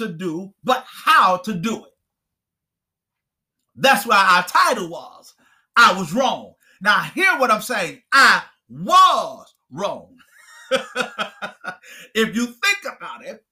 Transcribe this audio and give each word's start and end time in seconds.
to 0.00 0.08
do, 0.08 0.52
but 0.64 0.84
how 0.86 1.36
to 1.38 1.54
do 1.54 1.84
it. 1.84 1.92
That's 3.76 4.06
why 4.06 4.36
our 4.36 4.42
title 4.44 4.90
was 4.90 5.34
I 5.76 5.98
was 5.98 6.12
wrong. 6.12 6.54
Now, 6.80 7.02
hear 7.02 7.38
what 7.38 7.50
I'm 7.50 7.62
saying. 7.62 8.02
I 8.12 8.42
was 8.68 9.54
wrong. 9.70 10.16
if 10.70 12.34
you 12.36 12.46
think 12.46 12.96
about 12.96 13.24
it, 13.24 13.44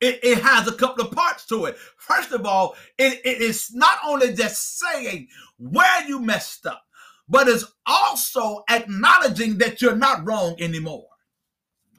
it, 0.00 0.20
it, 0.22 0.38
has 0.42 0.68
a 0.68 0.72
couple 0.72 1.04
of 1.04 1.12
parts 1.12 1.46
to 1.46 1.64
it. 1.66 1.78
First 1.96 2.32
of 2.32 2.44
all, 2.44 2.76
it, 2.98 3.20
it 3.24 3.40
is 3.40 3.74
not 3.74 3.98
only 4.04 4.34
just 4.34 4.78
saying 4.78 5.28
where 5.58 6.06
you 6.06 6.20
messed 6.20 6.66
up, 6.66 6.82
but 7.28 7.48
it's 7.48 7.64
also 7.86 8.62
acknowledging 8.68 9.58
that 9.58 9.80
you're 9.80 9.96
not 9.96 10.26
wrong 10.26 10.56
anymore. 10.58 11.06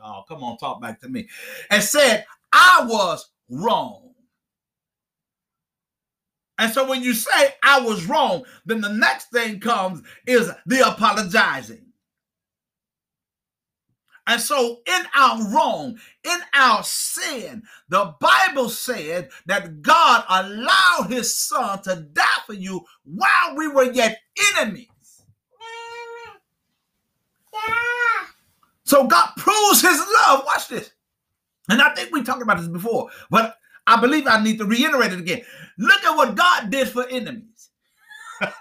Oh, 0.03 0.23
come 0.27 0.43
on, 0.43 0.57
talk 0.57 0.81
back 0.81 0.99
to 1.01 1.09
me. 1.09 1.27
And 1.71 1.83
said, 1.83 2.25
I 2.53 2.85
was 2.87 3.29
wrong. 3.49 4.13
And 6.59 6.73
so 6.73 6.87
when 6.87 7.03
you 7.03 7.13
say 7.13 7.55
I 7.63 7.81
was 7.81 8.05
wrong, 8.07 8.43
then 8.65 8.81
the 8.81 8.89
next 8.91 9.31
thing 9.31 9.59
comes 9.59 10.01
is 10.25 10.51
the 10.65 10.87
apologizing. 10.87 11.83
And 14.27 14.41
so, 14.41 14.81
in 14.85 15.01
our 15.15 15.41
wrong, 15.53 15.97
in 16.25 16.39
our 16.53 16.83
sin, 16.83 17.63
the 17.87 18.13
Bible 18.19 18.67
said 18.67 19.29
that 19.45 19.81
God 19.81 20.25
allowed 20.27 21.07
his 21.09 21.33
son 21.33 21.81
to 21.83 21.95
die 22.11 22.23
for 22.45 22.53
you 22.53 22.85
while 23.05 23.55
we 23.55 23.69
were 23.69 23.89
yet 23.89 24.19
enemies. 24.57 24.87
Yeah. 27.53 28.27
So, 28.83 29.07
God 29.07 29.29
proves 29.37 29.81
his 29.81 29.97
love. 29.97 30.43
Watch 30.45 30.67
this. 30.67 30.91
And 31.69 31.81
I 31.81 31.93
think 31.93 32.13
we 32.13 32.23
talked 32.23 32.41
about 32.41 32.57
this 32.57 32.67
before, 32.67 33.09
but 33.29 33.55
I 33.85 33.99
believe 33.99 34.27
I 34.27 34.41
need 34.43 34.57
to 34.59 34.65
reiterate 34.65 35.13
it 35.13 35.19
again. 35.19 35.41
Look 35.77 36.03
at 36.03 36.15
what 36.15 36.35
God 36.35 36.69
did 36.69 36.89
for 36.89 37.05
enemies. 37.07 37.69
oh, 38.41 38.53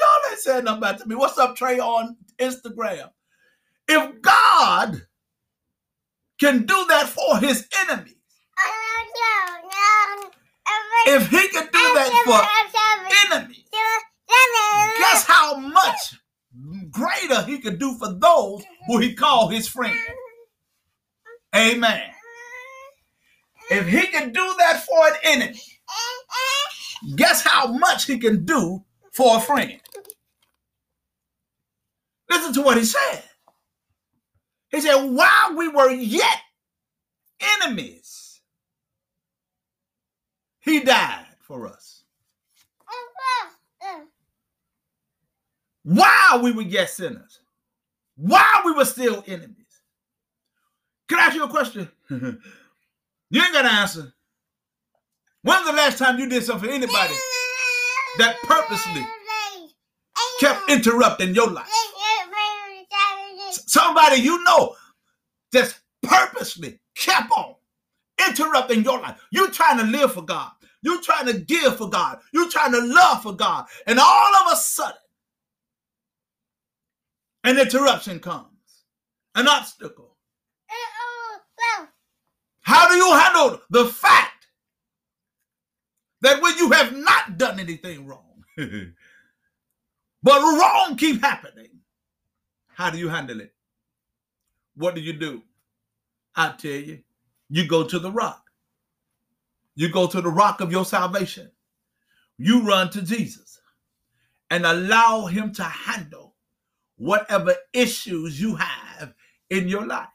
y'all 0.00 0.30
ain't 0.30 0.40
saying 0.40 0.64
nothing 0.64 0.78
about 0.78 0.98
to 1.00 1.08
me. 1.08 1.14
What's 1.16 1.38
up, 1.38 1.56
Trey, 1.56 1.78
on 1.78 2.16
Instagram? 2.38 3.10
If 3.88 4.22
God 4.22 5.02
can 6.40 6.64
do 6.66 6.86
that 6.88 7.08
for 7.08 7.38
his 7.38 7.66
enemies, 7.88 8.14
if 11.06 11.28
he 11.30 11.48
can 11.48 11.64
do 11.64 11.70
that 11.72 12.22
for 12.24 12.32
enemies, 13.36 13.64
guess 14.98 15.24
how 15.26 15.56
much 15.56 16.14
greater 16.90 17.42
he 17.42 17.58
could 17.58 17.78
do 17.78 17.96
for 17.98 18.12
those 18.12 18.64
who 18.86 18.98
he 18.98 19.14
called 19.14 19.52
his 19.52 19.68
friend. 19.68 19.98
Amen. 21.54 22.02
If 23.70 23.86
he 23.88 24.06
can 24.08 24.32
do 24.32 24.54
that 24.58 24.84
for 24.84 25.08
an 25.08 25.14
enemy, 25.22 25.60
guess 27.16 27.42
how 27.42 27.68
much 27.68 28.06
he 28.06 28.18
can 28.18 28.44
do 28.44 28.84
for 29.12 29.36
a 29.36 29.40
friend? 29.40 29.80
Listen 32.30 32.52
to 32.54 32.62
what 32.62 32.78
he 32.78 32.84
said. 32.84 33.22
He 34.70 34.80
said, 34.80 34.96
while 34.96 35.56
we 35.56 35.68
were 35.68 35.90
yet 35.90 36.40
enemies, 37.62 38.40
he 40.60 40.80
died 40.80 41.26
for 41.40 41.68
us. 41.68 42.03
While 45.84 46.42
we 46.42 46.52
were 46.52 46.62
yet 46.62 46.90
sinners, 46.90 47.40
while 48.16 48.62
we 48.64 48.72
were 48.72 48.84
still 48.84 49.22
enemies. 49.26 49.56
Can 51.08 51.18
I 51.18 51.22
ask 51.26 51.34
you 51.34 51.44
a 51.44 51.48
question? 51.48 51.88
you 52.10 53.42
ain't 53.42 53.52
got 53.52 53.62
to 53.62 53.72
answer. 53.72 54.14
When's 55.42 55.66
the 55.66 55.72
last 55.72 55.98
time 55.98 56.18
you 56.18 56.28
did 56.28 56.42
something 56.42 56.68
for 56.68 56.74
anybody 56.74 57.14
that 58.18 58.36
purposely 58.44 59.06
kept 60.40 60.70
interrupting 60.70 61.34
your 61.34 61.50
life? 61.50 61.68
Somebody 63.50 64.16
you 64.16 64.42
know 64.44 64.74
just 65.52 65.80
purposely 66.02 66.80
kept 66.96 67.30
on 67.32 67.54
interrupting 68.28 68.84
your 68.84 69.00
life. 69.00 69.20
You 69.30 69.50
trying 69.50 69.78
to 69.78 69.84
live 69.84 70.14
for 70.14 70.22
God. 70.22 70.50
You 70.82 71.02
trying 71.02 71.26
to 71.26 71.34
give 71.34 71.76
for 71.76 71.88
God. 71.88 72.20
You 72.32 72.50
trying 72.50 72.72
to 72.72 72.80
love 72.80 73.22
for 73.22 73.34
God. 73.34 73.66
And 73.86 73.98
all 73.98 74.34
of 74.36 74.52
a 74.52 74.56
sudden, 74.56 74.96
an 77.44 77.58
interruption 77.58 78.18
comes, 78.18 78.48
an 79.34 79.46
obstacle 79.46 80.14
how 82.64 82.88
do 82.88 82.94
you 82.94 83.12
handle 83.12 83.60
the 83.68 83.84
fact 83.84 84.46
that 86.22 86.40
when 86.40 86.56
you 86.56 86.70
have 86.70 86.96
not 86.96 87.36
done 87.36 87.60
anything 87.60 88.06
wrong, 88.06 88.42
but 88.56 90.40
wrong 90.40 90.96
keep 90.96 91.20
happening? 91.20 91.68
How 92.68 92.88
do 92.88 92.96
you 92.96 93.08
handle 93.08 93.40
it? 93.42 93.52
What 94.76 94.94
do 94.94 95.02
you 95.02 95.12
do? 95.12 95.42
I 96.34 96.54
tell 96.56 96.70
you, 96.70 97.00
you 97.50 97.68
go 97.68 97.84
to 97.84 97.98
the 97.98 98.10
rock. 98.10 98.50
You 99.76 99.92
go 99.92 100.06
to 100.06 100.22
the 100.22 100.30
rock 100.30 100.62
of 100.62 100.72
your 100.72 100.86
salvation. 100.86 101.50
You 102.38 102.66
run 102.66 102.88
to 102.90 103.02
Jesus 103.02 103.60
and 104.50 104.64
allow 104.64 105.26
him 105.26 105.52
to 105.52 105.64
handle 105.64 106.23
whatever 106.96 107.54
issues 107.72 108.40
you 108.40 108.56
have 108.56 109.14
in 109.50 109.68
your 109.68 109.86
life. 109.86 110.08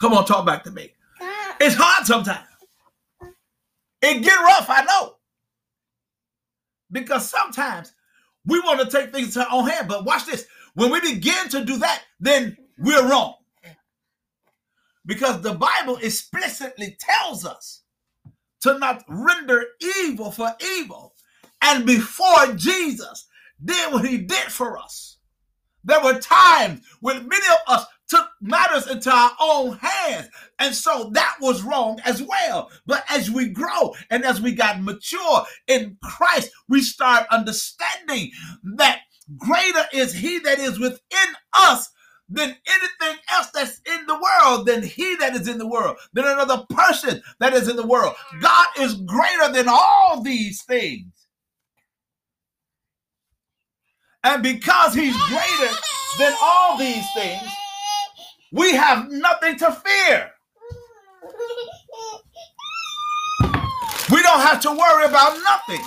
Come 0.00 0.12
on, 0.12 0.24
talk 0.26 0.46
back 0.46 0.64
to 0.64 0.70
me. 0.70 0.92
It's 1.60 1.76
hard 1.78 2.06
sometimes. 2.06 2.46
It 4.02 4.22
get 4.22 4.38
rough, 4.40 4.66
I 4.68 4.84
know. 4.84 5.16
Because 6.92 7.28
sometimes 7.28 7.92
we 8.44 8.60
want 8.60 8.80
to 8.80 8.96
take 8.96 9.12
things 9.12 9.34
to 9.34 9.40
our 9.40 9.48
own 9.52 9.68
hand. 9.68 9.88
But 9.88 10.04
watch 10.04 10.26
this. 10.26 10.46
When 10.74 10.90
we 10.92 11.00
begin 11.00 11.48
to 11.50 11.64
do 11.64 11.78
that, 11.78 12.02
then 12.20 12.56
we're 12.78 13.08
wrong. 13.08 13.34
Because 15.06 15.40
the 15.40 15.54
Bible 15.54 15.96
explicitly 15.96 16.96
tells 17.00 17.44
us 17.46 17.82
to 18.62 18.78
not 18.78 19.04
render 19.08 19.64
evil 19.98 20.30
for 20.30 20.52
evil. 20.62 21.14
And 21.62 21.86
before 21.86 22.52
Jesus 22.54 23.26
did 23.64 23.92
what 23.92 24.04
he 24.04 24.18
did 24.18 24.52
for 24.52 24.78
us, 24.78 25.15
there 25.86 26.02
were 26.02 26.18
times 26.20 26.82
when 27.00 27.26
many 27.28 27.46
of 27.46 27.74
us 27.74 27.86
took 28.08 28.28
matters 28.40 28.86
into 28.86 29.10
our 29.10 29.32
own 29.40 29.78
hands. 29.78 30.28
And 30.58 30.74
so 30.74 31.10
that 31.14 31.36
was 31.40 31.62
wrong 31.62 31.98
as 32.04 32.22
well. 32.22 32.70
But 32.86 33.04
as 33.10 33.30
we 33.30 33.48
grow 33.48 33.94
and 34.10 34.24
as 34.24 34.40
we 34.40 34.52
got 34.52 34.82
mature 34.82 35.44
in 35.66 35.96
Christ, 36.02 36.50
we 36.68 36.82
start 36.82 37.26
understanding 37.30 38.30
that 38.76 39.00
greater 39.38 39.84
is 39.92 40.12
He 40.12 40.38
that 40.40 40.58
is 40.58 40.78
within 40.78 41.34
us 41.54 41.90
than 42.28 42.56
anything 42.66 43.18
else 43.30 43.50
that's 43.54 43.80
in 43.86 44.06
the 44.06 44.20
world, 44.20 44.66
than 44.66 44.82
he 44.82 45.16
that 45.16 45.34
is 45.36 45.46
in 45.48 45.58
the 45.58 45.66
world, 45.66 45.96
than 46.12 46.24
another 46.24 46.64
person 46.70 47.22
that 47.38 47.54
is 47.54 47.68
in 47.68 47.76
the 47.76 47.86
world. 47.86 48.14
God 48.40 48.66
is 48.80 48.94
greater 48.94 49.52
than 49.52 49.66
all 49.68 50.22
these 50.22 50.62
things. 50.64 51.06
And 54.26 54.42
because 54.42 54.92
he's 54.92 55.16
greater 55.28 55.72
than 56.18 56.34
all 56.42 56.76
these 56.76 57.04
things, 57.14 57.48
we 58.50 58.72
have 58.72 59.08
nothing 59.08 59.56
to 59.58 59.70
fear. 59.70 60.32
We 64.10 64.20
don't 64.22 64.40
have 64.40 64.60
to 64.62 64.70
worry 64.70 65.04
about 65.04 65.38
nothing 65.44 65.80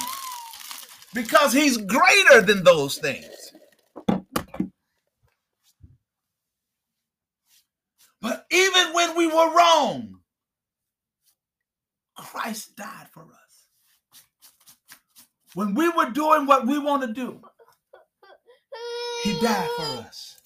because 1.14 1.52
he's 1.52 1.76
greater 1.80 2.40
than 2.42 2.64
those 2.64 2.98
things. 2.98 3.26
But 8.22 8.46
even 8.52 8.94
when 8.94 9.18
we 9.18 9.28
were 9.28 9.54
wrong, 9.54 10.16
Christ 12.16 12.78
died 12.78 13.08
for 13.12 13.24
us. 13.24 13.66
When 15.56 15.74
we 15.74 15.90
were 15.90 16.12
doing 16.12 16.46
what 16.46 16.66
we 16.66 16.80
want 16.80 17.02
to 17.02 17.12
do, 17.12 17.42
he 19.24 19.40
died 19.42 19.70
for 19.76 19.84
us. 20.08 20.38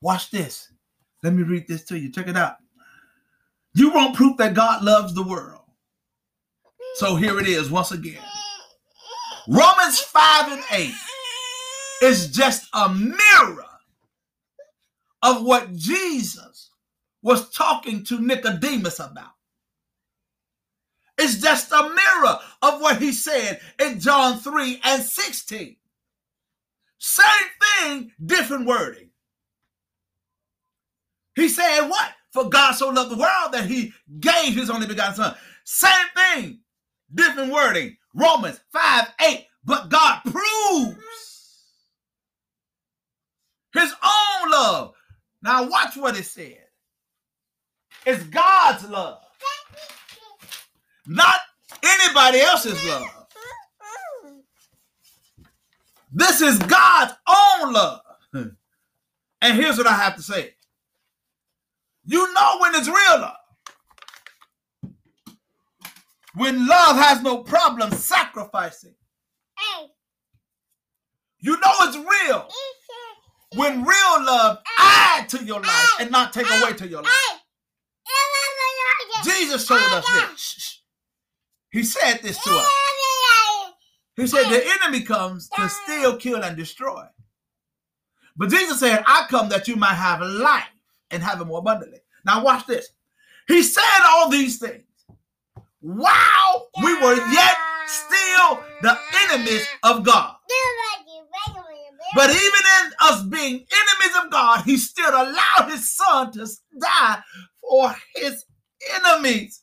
Watch 0.00 0.30
this. 0.30 0.68
Let 1.22 1.34
me 1.34 1.42
read 1.42 1.66
this 1.68 1.84
to 1.84 1.98
you. 1.98 2.10
Check 2.10 2.28
it 2.28 2.36
out. 2.36 2.56
You 3.74 3.92
want 3.92 4.16
proof 4.16 4.36
that 4.38 4.54
God 4.54 4.82
loves 4.82 5.14
the 5.14 5.22
world. 5.22 5.60
So 6.96 7.16
here 7.16 7.38
it 7.38 7.46
is 7.46 7.70
once 7.70 7.90
again. 7.92 8.22
Romans 9.48 10.00
5 10.00 10.52
and 10.52 10.62
8 10.70 10.92
is 12.02 12.30
just 12.30 12.68
a 12.74 12.88
mirror 12.90 13.64
of 15.22 15.44
what 15.44 15.74
Jesus 15.74 16.70
was 17.22 17.50
talking 17.50 18.04
to 18.04 18.20
Nicodemus 18.20 18.98
about. 18.98 19.30
It's 21.18 21.40
just 21.40 21.70
a 21.72 21.82
mirror 21.82 22.38
of 22.62 22.80
what 22.80 23.00
he 23.00 23.12
said 23.12 23.60
in 23.78 24.00
John 24.00 24.38
3 24.38 24.80
and 24.84 25.02
16. 25.02 25.76
Same 27.04 27.48
thing, 27.60 28.12
different 28.24 28.64
wording. 28.64 29.10
He 31.34 31.48
said, 31.48 31.88
What? 31.88 32.12
For 32.32 32.48
God 32.48 32.72
so 32.76 32.90
loved 32.90 33.10
the 33.10 33.16
world 33.16 33.50
that 33.50 33.66
he 33.66 33.92
gave 34.20 34.54
his 34.54 34.70
only 34.70 34.86
begotten 34.86 35.16
son. 35.16 35.34
Same 35.64 36.06
thing, 36.14 36.60
different 37.12 37.52
wording. 37.52 37.96
Romans 38.14 38.60
5 38.72 39.08
8. 39.20 39.46
But 39.64 39.88
God 39.88 40.20
proves 40.22 40.96
his 43.74 43.92
own 44.04 44.50
love. 44.52 44.94
Now, 45.42 45.68
watch 45.68 45.96
what 45.96 46.16
it 46.16 46.24
said. 46.24 46.66
It's 48.06 48.22
God's 48.24 48.88
love, 48.88 49.18
not 51.06 51.40
anybody 51.82 52.40
else's 52.40 52.86
love. 52.88 53.21
This 56.12 56.40
is 56.40 56.58
God's 56.58 57.14
own 57.26 57.72
love. 57.72 58.00
And 59.44 59.56
here's 59.56 59.76
what 59.76 59.88
I 59.88 59.94
have 59.94 60.14
to 60.14 60.22
say 60.22 60.54
you 62.04 62.32
know 62.32 62.58
when 62.60 62.74
it's 62.76 62.86
real 62.86 63.20
love. 63.20 63.36
When 66.34 66.66
love 66.66 66.96
has 66.96 67.22
no 67.22 67.38
problem 67.38 67.90
sacrificing. 67.92 68.94
You 71.40 71.52
know 71.52 71.72
it's 71.80 71.96
real. 71.96 72.48
When 73.56 73.84
real 73.84 74.24
love 74.24 74.58
add 74.78 75.28
to 75.30 75.44
your 75.44 75.60
life 75.60 75.90
and 76.00 76.10
not 76.10 76.32
take 76.32 76.46
away 76.48 76.72
to 76.74 76.88
your 76.88 77.02
life. 77.02 77.12
Jesus 79.24 79.66
showed 79.66 79.76
us 79.76 80.06
this. 80.08 80.82
He 81.70 81.82
said 81.82 82.20
this 82.22 82.42
to 82.42 82.50
us. 82.50 82.81
He 84.16 84.26
said 84.26 84.44
the 84.50 84.64
enemy 84.80 85.02
comes 85.02 85.48
to 85.50 85.68
steal, 85.68 86.16
kill, 86.16 86.42
and 86.44 86.56
destroy. 86.56 87.04
But 88.36 88.50
Jesus 88.50 88.80
said, 88.80 89.02
I 89.06 89.26
come 89.28 89.48
that 89.50 89.68
you 89.68 89.76
might 89.76 89.94
have 89.94 90.20
life 90.20 90.64
and 91.10 91.22
have 91.22 91.40
it 91.40 91.44
more 91.46 91.58
abundantly. 91.58 92.00
Now, 92.24 92.44
watch 92.44 92.66
this. 92.66 92.88
He 93.48 93.62
said 93.62 93.82
all 94.06 94.30
these 94.30 94.58
things 94.58 94.84
while 95.80 96.68
we 96.82 96.94
were 96.94 97.16
yet 97.32 97.56
still 97.86 98.60
the 98.82 98.96
enemies 99.24 99.66
of 99.82 100.04
God. 100.04 100.36
But 102.14 102.30
even 102.30 102.38
in 102.38 102.92
us 103.00 103.22
being 103.24 103.54
enemies 103.54 104.16
of 104.24 104.30
God, 104.30 104.64
he 104.64 104.76
still 104.76 105.10
allowed 105.10 105.70
his 105.70 105.90
son 105.90 106.32
to 106.32 106.46
die 106.80 107.18
for 107.60 107.94
his 108.14 108.44
enemies. 108.96 109.62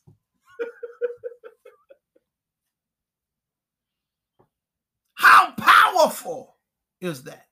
How 5.20 5.52
powerful 5.52 6.56
is 7.02 7.24
that? 7.24 7.46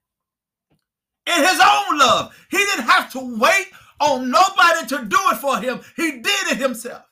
In 1.26 1.34
his 1.44 1.60
own 1.60 1.98
love, 1.98 2.34
he 2.50 2.56
didn't 2.56 2.86
have 2.86 3.12
to 3.12 3.38
wait 3.38 3.66
on 4.00 4.30
nobody 4.30 4.86
to 4.86 5.04
do 5.04 5.18
it 5.30 5.36
for 5.36 5.58
him, 5.58 5.80
he 5.94 6.12
did 6.12 6.46
it 6.52 6.56
himself. 6.56 7.02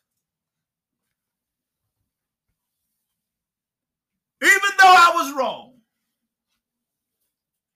Even 4.42 4.70
though 4.80 4.94
I 4.96 5.12
was 5.14 5.34
wrong, 5.34 5.74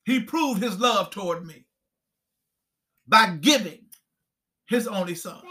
he 0.06 0.20
proved 0.20 0.62
his 0.62 0.78
love 0.78 1.10
toward 1.10 1.46
me 1.46 1.66
by 3.06 3.36
giving 3.42 3.84
his 4.68 4.88
only 4.88 5.16
son. 5.16 5.42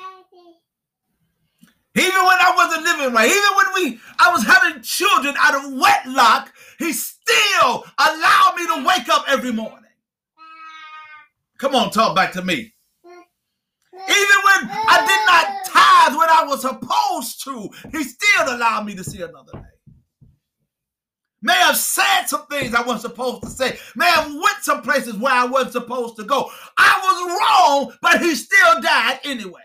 Even 1.95 2.25
when 2.25 2.37
I 2.39 2.53
wasn't 2.55 2.83
living 2.83 3.13
right, 3.13 3.29
even 3.29 3.49
when 3.57 3.67
we 3.75 3.99
I 4.19 4.31
was 4.31 4.43
having 4.45 4.81
children 4.81 5.35
out 5.37 5.55
of 5.55 5.73
wedlock, 5.73 6.53
he 6.79 6.93
still 6.93 7.85
allowed 7.99 8.53
me 8.57 8.65
to 8.67 8.85
wake 8.87 9.09
up 9.09 9.25
every 9.27 9.51
morning. 9.51 9.77
Come 11.59 11.75
on, 11.75 11.91
talk 11.91 12.15
back 12.15 12.31
to 12.33 12.41
me. 12.41 12.73
Even 13.93 14.39
when 14.45 14.69
I 14.71 15.05
did 15.05 15.25
not 15.27 15.65
tithe 15.65 16.17
when 16.17 16.29
I 16.29 16.45
was 16.47 16.61
supposed 16.61 17.43
to, 17.43 17.69
he 17.91 18.03
still 18.03 18.55
allowed 18.55 18.85
me 18.85 18.95
to 18.95 19.03
see 19.03 19.21
another 19.21 19.51
day. 19.53 19.59
May 21.41 21.53
have 21.53 21.77
said 21.77 22.25
some 22.25 22.45
things 22.47 22.73
I 22.73 22.81
wasn't 22.81 23.13
supposed 23.13 23.43
to 23.43 23.49
say. 23.49 23.77
May 23.95 24.09
have 24.09 24.33
went 24.33 24.57
some 24.61 24.81
places 24.81 25.15
where 25.17 25.33
I 25.33 25.45
wasn't 25.45 25.73
supposed 25.73 26.17
to 26.17 26.23
go. 26.23 26.49
I 26.77 26.99
was 27.03 27.39
wrong, 27.39 27.97
but 28.01 28.21
he 28.21 28.35
still 28.35 28.81
died 28.81 29.19
anyway. 29.23 29.61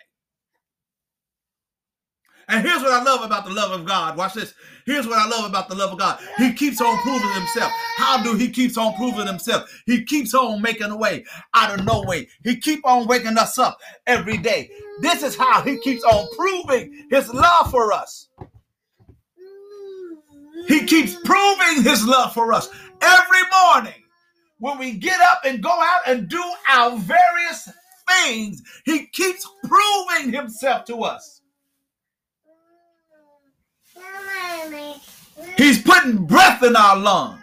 And 2.49 2.67
here's 2.67 2.83
what 2.83 2.93
I 2.93 3.03
love 3.03 3.25
about 3.25 3.45
the 3.45 3.53
love 3.53 3.73
of 3.73 3.87
God. 3.87 4.17
Watch 4.17 4.35
this. 4.35 4.55
Here's 4.87 5.07
what 5.07 5.19
I 5.19 5.29
love 5.29 5.49
about 5.49 5.69
the 5.69 5.75
love 5.75 5.93
of 5.93 5.99
God. 5.99 6.21
He 6.37 6.53
keeps 6.53 6.81
on 6.81 6.99
proving 6.99 7.33
himself. 7.33 7.73
How 7.97 8.23
do 8.23 8.35
he 8.35 8.51
keeps 8.51 8.77
on 8.77 8.95
proving 8.95 9.27
himself? 9.27 9.71
He 9.87 10.05
keeps 10.05 10.35
on 10.35 10.61
making 10.61 10.91
a 10.91 10.97
way 10.97 11.25
out 11.55 11.79
of 11.79 11.87
no 11.87 12.03
way. 12.03 12.29
He 12.43 12.57
keep 12.57 12.87
on 12.87 13.07
waking 13.07 13.39
us 13.39 13.59
up 13.59 13.79
every 14.07 14.37
day. 14.37 14.71
This 15.01 15.23
is 15.23 15.37
how 15.37 15.63
he 15.63 15.79
keeps 15.79 16.05
on 16.05 16.29
proving 16.37 17.07
his 17.11 17.33
love 17.33 17.71
for 17.71 17.93
us. 17.93 18.29
He 20.69 20.85
keeps 20.85 21.17
proving 21.25 21.83
his 21.83 22.07
love 22.07 22.33
for 22.35 22.53
us 22.53 22.69
every 23.01 23.43
morning. 23.53 24.03
When 24.59 24.79
we 24.79 24.93
get 24.93 25.21
up 25.21 25.41
and 25.45 25.63
go 25.63 25.71
out 25.71 26.03
and 26.07 26.29
do 26.29 26.43
our 26.71 26.97
various 26.97 27.71
things, 28.09 28.63
he 28.85 29.07
keeps 29.09 29.47
proving 29.65 30.33
himself 30.33 30.85
to 30.87 31.03
us. 31.03 31.43
He's 35.57 35.83
putting 35.83 36.27
breath 36.27 36.63
in 36.63 36.77
our 36.77 36.97
lungs. 36.97 37.41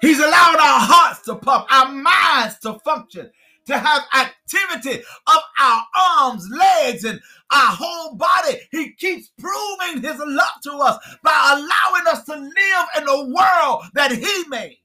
He's 0.00 0.18
allowing 0.18 0.56
our 0.56 0.80
hearts 0.80 1.22
to 1.22 1.34
pump, 1.34 1.66
our 1.72 1.90
minds 1.90 2.58
to 2.60 2.78
function, 2.80 3.30
to 3.66 3.78
have 3.78 4.02
activity 4.14 5.02
of 5.26 5.42
our 5.60 5.82
arms, 5.96 6.48
legs, 6.50 7.04
and 7.04 7.20
our 7.50 7.76
whole 7.76 8.14
body. 8.14 8.58
He 8.70 8.92
keeps 8.92 9.30
proving 9.38 10.02
his 10.02 10.18
love 10.18 10.60
to 10.64 10.72
us 10.72 11.16
by 11.22 11.52
allowing 11.52 12.06
us 12.08 12.24
to 12.24 12.34
live 12.34 12.86
in 12.98 13.04
the 13.04 13.34
world 13.34 13.84
that 13.94 14.12
he 14.12 14.48
made. 14.48 14.78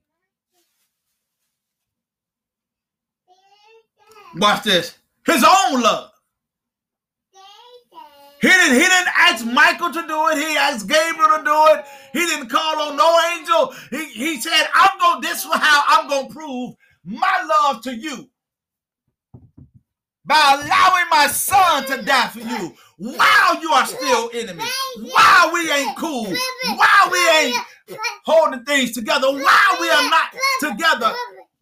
Watch 4.36 4.64
this. 4.64 4.98
His 5.26 5.44
own 5.44 5.82
love. 5.82 6.13
He 8.44 8.50
didn't, 8.50 8.74
he 8.74 8.82
didn't 8.82 9.14
ask 9.18 9.46
Michael 9.46 9.90
to 9.94 10.06
do 10.06 10.28
it. 10.28 10.38
He 10.38 10.58
asked 10.58 10.86
Gabriel 10.86 11.38
to 11.38 11.44
do 11.46 11.66
it. 11.70 11.86
He 12.12 12.20
didn't 12.26 12.50
call 12.50 12.82
on 12.90 12.98
no 12.98 13.18
angel. 13.38 13.74
He, 13.90 14.04
he 14.12 14.42
said, 14.42 14.68
I'm 14.76 15.00
going, 15.00 15.22
this 15.22 15.46
is 15.46 15.50
how 15.54 15.84
I'm 15.88 16.10
going 16.10 16.28
to 16.28 16.34
prove 16.34 16.76
my 17.06 17.48
love 17.64 17.82
to 17.84 17.96
you. 17.96 18.30
By 20.26 20.56
allowing 20.56 21.06
my 21.10 21.28
son 21.28 21.86
to 21.86 22.02
die 22.02 22.28
for 22.28 22.40
you 22.40 22.76
while 22.98 23.62
you 23.62 23.72
are 23.72 23.86
still 23.86 24.30
enemies, 24.34 24.68
while 25.00 25.54
we 25.54 25.72
ain't 25.72 25.96
cool, 25.98 26.26
while 26.26 27.12
we 27.12 27.30
ain't 27.40 27.58
holding 28.26 28.66
things 28.66 28.92
together, 28.92 29.28
while 29.32 29.76
we 29.80 29.90
are 29.90 30.10
not 30.10 30.34
together, 30.60 31.14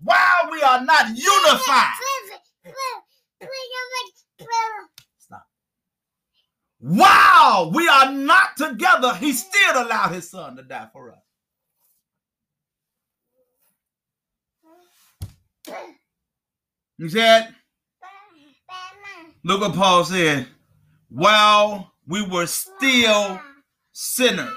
while 0.01 0.51
we 0.51 0.61
are 0.63 0.83
not 0.83 1.09
unified. 1.09 1.93
Wow, 6.81 7.71
we 7.73 7.87
are 7.87 8.11
not 8.11 8.57
together. 8.57 9.13
He 9.15 9.33
still 9.33 9.83
allowed 9.83 10.13
his 10.13 10.29
son 10.29 10.55
to 10.55 10.63
die 10.63 10.87
for 10.91 11.11
us. 11.11 11.19
He 16.97 17.09
said, 17.09 17.55
look 19.43 19.61
what 19.61 19.75
Paul 19.75 20.03
said, 20.05 20.47
while 21.09 21.93
we 22.07 22.25
were 22.25 22.47
still 22.47 23.39
sinners, 23.91 24.49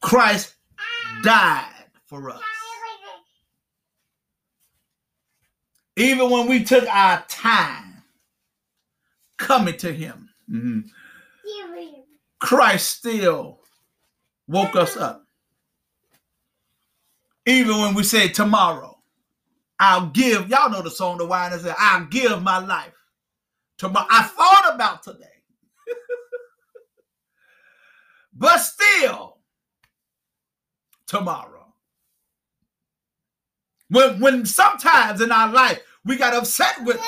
Christ 0.00 0.54
died 1.22 1.84
for 2.06 2.30
us. 2.30 2.40
Even 5.96 6.30
when 6.30 6.46
we 6.46 6.62
took 6.62 6.86
our 6.88 7.24
time 7.28 7.85
coming 9.38 9.76
to 9.78 9.92
him. 9.92 10.28
Mm-hmm. 10.50 10.80
Christ 12.40 12.98
still 12.98 13.60
woke 14.46 14.76
us 14.76 14.96
up. 14.96 15.24
Even 17.46 17.78
when 17.78 17.94
we 17.94 18.02
say 18.02 18.28
tomorrow, 18.28 18.98
I'll 19.78 20.06
give, 20.06 20.48
y'all 20.48 20.70
know 20.70 20.82
the 20.82 20.90
song 20.90 21.18
the 21.18 21.26
Winans 21.26 21.62
said, 21.62 21.74
I'll 21.78 22.06
give 22.06 22.42
my 22.42 22.58
life. 22.58 22.92
Tomorrow. 23.78 24.06
I 24.10 24.22
thought 24.22 24.74
about 24.74 25.02
today. 25.02 25.26
but 28.32 28.58
still, 28.58 29.38
tomorrow. 31.06 31.74
When 33.88 34.18
when 34.18 34.46
sometimes 34.46 35.20
in 35.20 35.30
our 35.30 35.52
life 35.52 35.80
we 36.04 36.16
got 36.16 36.34
upset 36.34 36.84
with 36.84 37.00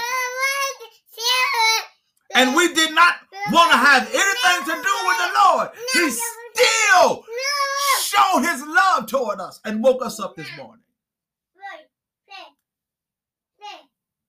and 2.35 2.55
we 2.55 2.73
did 2.75 2.95
not 2.95 3.15
want 3.53 3.71
to 3.73 3.77
have 3.77 4.03
anything 4.03 4.67
to 4.67 4.83
do 4.83 4.95
with 5.07 5.19
the 5.19 5.31
Lord. 5.45 5.69
He 5.95 6.11
still 6.11 7.25
showed 8.03 8.43
his 8.43 8.63
love 8.67 9.07
toward 9.07 9.41
us 9.41 9.61
and 9.65 9.83
woke 9.83 10.05
us 10.05 10.21
up 10.21 10.37
this 10.37 10.49
morning. 10.57 10.83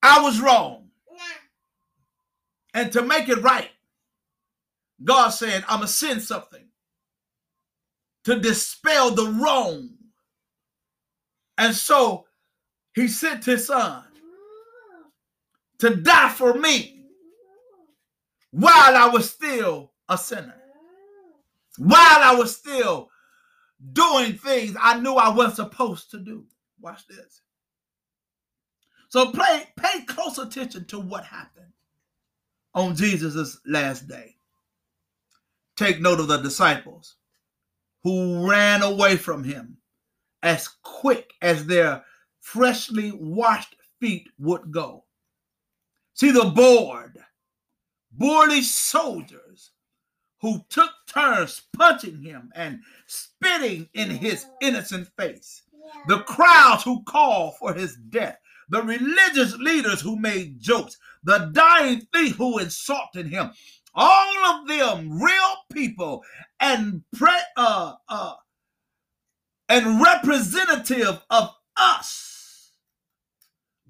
I 0.01 0.21
was 0.21 0.39
wrong. 0.39 0.85
And 2.73 2.91
to 2.93 3.01
make 3.01 3.27
it 3.29 3.41
right, 3.41 3.69
God 5.03 5.29
said, 5.29 5.63
I'm 5.67 5.79
going 5.79 5.87
to 5.87 5.93
send 5.93 6.21
something 6.21 6.65
to 8.25 8.39
dispel 8.39 9.11
the 9.11 9.25
wrong. 9.25 9.89
And 11.57 11.75
so 11.75 12.25
he 12.93 13.07
sent 13.07 13.45
his 13.45 13.67
son 13.67 14.03
to 15.79 15.95
die 15.95 16.29
for 16.29 16.53
me 16.53 16.98
while 18.51 18.95
I 18.95 19.07
was 19.07 19.29
still 19.29 19.91
a 20.07 20.17
sinner, 20.17 20.55
while 21.77 22.23
I 22.23 22.35
was 22.37 22.55
still 22.55 23.09
doing 23.93 24.33
things 24.33 24.75
I 24.79 24.99
knew 24.99 25.15
I 25.15 25.29
wasn't 25.29 25.55
supposed 25.55 26.11
to 26.11 26.19
do. 26.19 26.45
Watch 26.81 27.07
this. 27.07 27.41
So 29.09 29.31
pay, 29.31 29.67
pay 29.75 30.01
close 30.05 30.37
attention 30.37 30.85
to 30.85 30.99
what 30.99 31.25
happened 31.25 31.73
on 32.75 32.95
Jesus' 32.95 33.59
last 33.65 34.07
day. 34.07 34.35
Take 35.75 35.99
note 36.01 36.19
of 36.19 36.27
the 36.27 36.37
disciples 36.37 37.15
who 38.03 38.49
ran 38.49 38.83
away 38.83 39.17
from 39.17 39.43
him 39.43 39.77
as 40.43 40.67
quick 40.83 41.33
as 41.41 41.65
their 41.65 42.03
freshly 42.39 43.11
washed 43.11 43.75
feet 43.99 44.29
would 44.37 44.71
go. 44.71 45.05
See 46.13 46.31
the 46.31 46.45
bored, 46.45 47.17
burly 48.19 48.61
soldiers 48.61 49.71
who 50.41 50.63
took 50.69 50.91
turns 51.07 51.63
punching 51.75 52.21
him 52.21 52.51
and 52.53 52.79
spitting 53.07 53.89
in 53.93 54.09
his 54.09 54.45
innocent 54.61 55.07
face. 55.17 55.63
The 56.07 56.19
crowds 56.19 56.83
who 56.83 57.03
called 57.03 57.57
for 57.57 57.73
his 57.73 57.97
death. 58.09 58.37
The 58.69 58.83
religious 58.83 59.57
leaders 59.57 59.99
who 59.99 60.15
made 60.15 60.59
jokes, 60.59 60.97
the 61.23 61.49
dying 61.51 62.07
thief 62.13 62.35
who 62.35 62.59
insulted 62.59 63.25
him, 63.25 63.51
all 63.95 64.45
of 64.45 64.67
them 64.67 65.19
real 65.21 65.55
people 65.73 66.23
and 66.59 67.03
pre, 67.17 67.31
uh, 67.57 67.93
uh, 68.07 68.33
and 69.67 70.01
representative 70.01 71.19
of 71.31 71.49
us. 71.75 72.71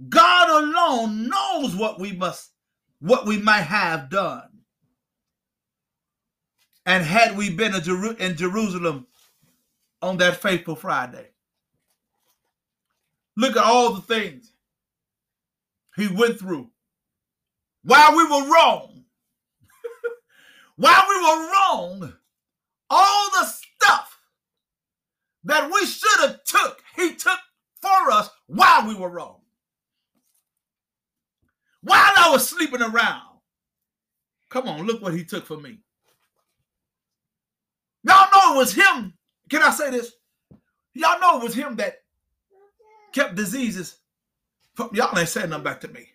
God 0.07 0.63
alone 0.63 1.27
knows 1.27 1.75
what 1.75 2.00
we 2.00 2.13
must, 2.13 2.51
what 3.00 3.25
we 3.25 3.38
might 3.38 3.62
have 3.62 4.10
done. 4.10 4.50
And 6.86 7.03
had 7.03 7.38
we 7.38 7.50
been 7.50 7.74
in 7.75 8.36
Jerusalem 8.36 9.08
on 10.01 10.18
that 10.18 10.38
faithful 10.41 10.75
Friday, 10.75 11.27
look 13.38 13.56
at 13.56 13.63
all 13.63 13.94
the 13.94 14.01
things 14.01 14.51
he 15.96 16.08
went 16.08 16.39
through 16.39 16.70
while 17.84 18.15
we 18.15 18.24
were 18.24 18.51
wrong. 18.51 19.03
while 20.77 21.03
we 21.08 21.15
were 21.15 21.51
wrong, 21.51 22.13
all 22.89 23.29
the 23.32 23.46
stuff 23.46 24.20
that 25.44 25.70
we 25.72 25.86
should 25.86 26.20
have 26.22 26.44
took, 26.44 26.82
he 26.96 27.15
took 27.15 27.39
for 27.82 28.12
us 28.12 28.29
while 28.48 28.88
we 28.88 28.96
were 28.96 29.10
wrong. 29.10 29.41
While 31.81 32.12
I 32.17 32.29
was 32.31 32.48
sleeping 32.48 32.81
around. 32.81 33.24
Come 34.50 34.67
on, 34.67 34.86
look 34.86 35.01
what 35.01 35.13
he 35.13 35.24
took 35.24 35.45
for 35.45 35.57
me. 35.57 35.77
Y'all 38.03 38.27
know 38.33 38.53
it 38.53 38.57
was 38.57 38.74
him. 38.74 39.13
Can 39.50 39.62
I 39.62 39.69
say 39.71 39.91
this? 39.91 40.13
Y'all 40.93 41.19
know 41.19 41.39
it 41.39 41.43
was 41.43 41.53
him 41.53 41.75
that 41.75 41.98
kept 43.12 43.36
diseases 43.36 44.00
from 44.74 44.89
Y'all 44.93 45.17
ain't 45.17 45.29
saying 45.29 45.50
nothing 45.50 45.63
back 45.63 45.81
to 45.81 45.88
me. 45.89 46.07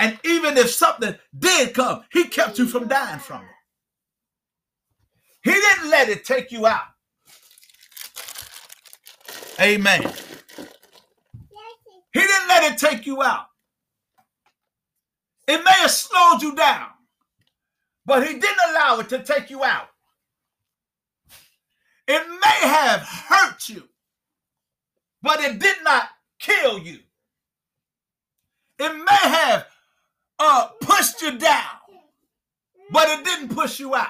And 0.00 0.18
even 0.24 0.56
if 0.56 0.70
something 0.70 1.14
did 1.36 1.74
come, 1.74 2.04
he 2.12 2.24
kept 2.24 2.58
you 2.58 2.66
from 2.66 2.88
dying 2.88 3.18
from 3.18 3.42
it. 3.42 3.48
He 5.42 5.52
didn't 5.52 5.90
let 5.90 6.08
it 6.08 6.24
take 6.24 6.52
you 6.52 6.66
out. 6.66 6.86
Amen. 9.60 10.02
He 12.12 12.20
didn't 12.20 12.48
let 12.48 12.72
it 12.72 12.78
take 12.78 13.06
you 13.06 13.22
out. 13.22 13.47
It 15.48 15.64
may 15.64 15.72
have 15.80 15.90
slowed 15.90 16.42
you 16.42 16.54
down, 16.54 16.88
but 18.04 18.26
he 18.28 18.34
didn't 18.34 18.70
allow 18.70 18.98
it 19.00 19.08
to 19.08 19.24
take 19.24 19.48
you 19.48 19.64
out. 19.64 19.88
It 22.06 22.22
may 22.28 22.68
have 22.68 23.00
hurt 23.00 23.66
you, 23.70 23.88
but 25.22 25.40
it 25.40 25.58
did 25.58 25.76
not 25.82 26.04
kill 26.38 26.78
you. 26.78 26.98
It 28.78 28.94
may 28.94 29.30
have 29.30 29.66
uh, 30.38 30.68
pushed 30.82 31.22
you 31.22 31.38
down, 31.38 31.78
but 32.90 33.08
it 33.08 33.24
didn't 33.24 33.48
push 33.48 33.80
you 33.80 33.94
out. 33.94 34.08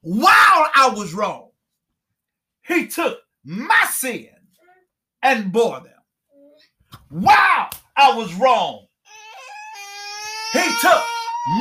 While 0.00 0.70
I 0.74 0.92
was 0.92 1.14
wrong, 1.14 1.50
he 2.66 2.88
took 2.88 3.20
my 3.44 3.86
sin 3.90 4.28
and 5.22 5.52
bore 5.52 5.80
them. 5.80 5.92
While 7.10 7.70
I 7.96 8.16
was 8.16 8.34
wrong, 8.34 8.87
he 10.52 10.68
took 10.80 11.02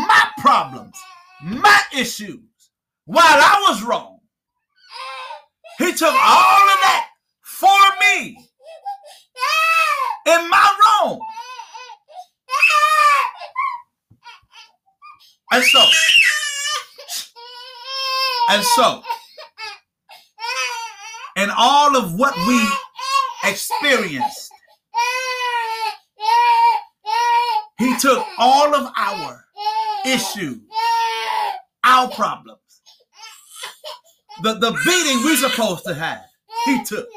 my 0.07 0.27
problems, 0.39 0.95
my 1.41 1.81
issues. 1.95 2.39
While 3.05 3.23
I 3.23 3.65
was 3.69 3.83
wrong, 3.83 4.19
he 5.77 5.93
took 5.93 6.13
all 6.13 6.69
of 6.69 6.79
that 6.83 7.07
for 7.43 7.79
me 8.01 8.37
in 10.27 10.49
my 10.49 10.77
wrong. 10.85 11.19
And 15.51 15.63
so, 15.63 15.79
and 18.49 18.63
so, 18.63 19.01
and 21.37 21.51
all 21.57 21.95
of 21.95 22.15
what 22.15 22.35
we 22.47 22.61
experienced, 23.45 24.46
he 27.77 27.97
took 27.97 28.25
all 28.37 28.73
of 28.73 28.91
our 28.95 29.45
issues, 30.05 30.59
our 31.83 32.09
problems, 32.11 32.59
the, 34.41 34.53
the 34.55 34.71
beating 34.85 35.23
we're 35.23 35.35
supposed 35.35 35.85
to 35.85 35.93
have, 35.93 36.25
he 36.65 36.83
took. 36.83 37.07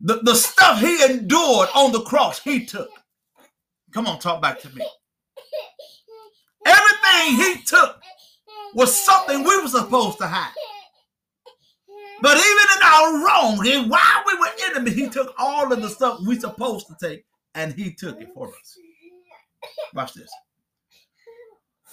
The, 0.00 0.20
the 0.22 0.34
stuff 0.34 0.80
he 0.80 1.02
endured 1.04 1.68
on 1.74 1.90
the 1.90 2.02
cross, 2.02 2.40
he 2.40 2.64
took. 2.64 2.90
Come 3.92 4.06
on, 4.06 4.18
talk 4.18 4.42
back 4.42 4.60
to 4.60 4.68
me. 4.74 4.86
Everything 6.66 7.36
he 7.36 7.62
took 7.62 8.00
was 8.74 8.94
something 8.94 9.42
we 9.42 9.62
were 9.62 9.68
supposed 9.68 10.18
to 10.18 10.26
have. 10.26 10.52
But 12.20 12.36
even 12.36 12.66
in 12.76 12.82
our 12.82 13.24
wrong, 13.24 13.66
and 13.66 13.90
while 13.90 14.22
we 14.26 14.38
were 14.38 14.50
enemies, 14.70 14.94
he 14.94 15.08
took 15.08 15.34
all 15.38 15.72
of 15.72 15.82
the 15.82 15.88
stuff 15.88 16.20
we 16.26 16.38
supposed 16.38 16.86
to 16.88 16.96
take 17.00 17.24
and 17.56 17.72
he 17.72 17.92
took 17.92 18.20
it 18.20 18.28
for 18.32 18.48
us. 18.48 18.78
Watch 19.94 20.12
this. 20.14 20.30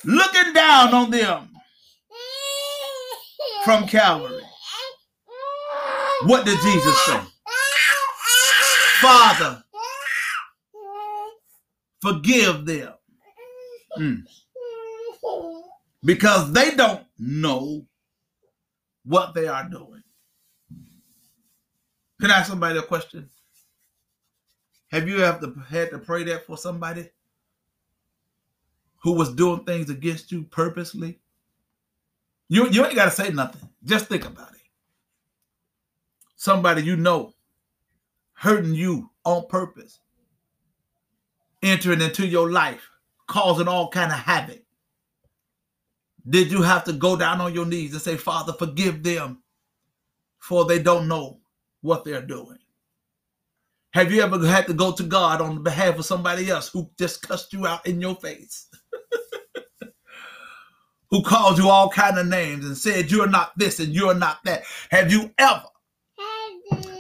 Looking 0.04 0.54
down 0.54 0.94
on 0.94 1.10
them 1.10 1.50
from 3.64 3.88
Calvary. 3.88 4.44
What 6.24 6.46
did 6.46 6.60
Jesus 6.60 7.06
say? 7.06 7.20
Father, 9.02 9.64
forgive 12.02 12.66
them. 12.66 12.94
Mm. 13.98 14.24
Because 16.04 16.52
they 16.52 16.72
don't 16.72 17.04
know 17.18 17.86
what 19.06 19.34
they 19.34 19.48
are 19.48 19.68
doing. 19.70 20.04
Can 22.20 22.32
I 22.32 22.40
ask 22.40 22.50
somebody 22.50 22.80
a 22.80 22.82
question? 22.82 23.30
Have 24.94 25.10
you 25.10 25.24
ever 25.24 25.52
had 25.68 25.90
to 25.90 25.98
pray 25.98 26.24
that 26.26 26.46
for 26.46 26.56
somebody 26.56 27.10
who 29.02 29.14
was 29.14 29.34
doing 29.34 29.64
things 29.66 29.90
against 29.90 30.32
you 30.32 30.44
purposely? 30.44 31.20
You, 32.48 32.70
you 32.70 32.86
ain't 32.86 32.94
got 32.94 33.06
to 33.06 33.12
say 33.12 33.32
nothing. 33.32 33.68
Just 33.84 34.06
think 34.06 34.24
about 34.24 34.54
it. 34.54 34.62
Somebody 36.36 36.84
you 36.84 36.96
know 36.96 37.34
hurting 38.34 38.76
you 38.76 39.10
on 39.26 39.48
purpose, 39.48 40.00
entering 41.64 42.02
into 42.02 42.28
your 42.28 42.52
life, 42.52 42.88
causing 43.26 43.68
all 43.68 43.90
kind 43.90 44.12
of 44.12 44.20
havoc. 44.20 44.62
Did 46.30 46.52
you 46.52 46.62
have 46.62 46.84
to 46.84 46.94
go 46.94 47.16
down 47.18 47.42
on 47.42 47.56
your 47.56 47.66
knees 47.66 47.94
and 47.94 48.02
say, 48.02 48.16
Father, 48.16 48.54
forgive 48.54 49.02
them, 49.02 49.42
for 50.38 50.66
they 50.66 50.78
don't 50.78 51.08
know 51.08 51.40
what 51.82 52.06
they're 52.06 52.22
doing? 52.22 52.60
Have 53.94 54.12
you 54.12 54.22
ever 54.22 54.46
had 54.46 54.68
to 54.68 54.74
go 54.74 54.92
to 54.92 55.04
God 55.04 55.42
on 55.42 55.64
behalf 55.64 56.00
of 56.00 56.06
somebody 56.06 56.50
else 56.50 56.70
who 56.70 56.90
just 56.98 57.22
cussed 57.22 57.54
you 57.54 57.68
out 57.68 57.86
in 57.86 58.02
your 58.02 58.16
face? 58.16 58.68
who 61.10 61.22
called 61.22 61.58
you 61.60 61.70
all 61.70 61.90
kind 61.90 62.18
of 62.18 62.28
names 62.28 62.66
and 62.66 62.78
said 62.78 63.12
you're 63.12 63.30
not 63.30 63.58
this 63.58 63.80
and 63.80 63.94
you're 63.94 64.16
not 64.16 64.40
that? 64.46 64.64
Have 64.92 65.12
you 65.12 65.32
ever 65.38 65.66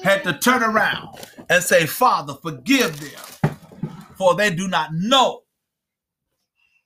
had 0.03 0.23
to 0.25 0.37
turn 0.37 0.61
around 0.63 1.17
and 1.49 1.63
say, 1.63 1.85
Father, 1.85 2.33
forgive 2.41 2.99
them, 2.99 3.55
for 4.17 4.35
they 4.35 4.53
do 4.53 4.67
not 4.67 4.89
know 4.93 5.43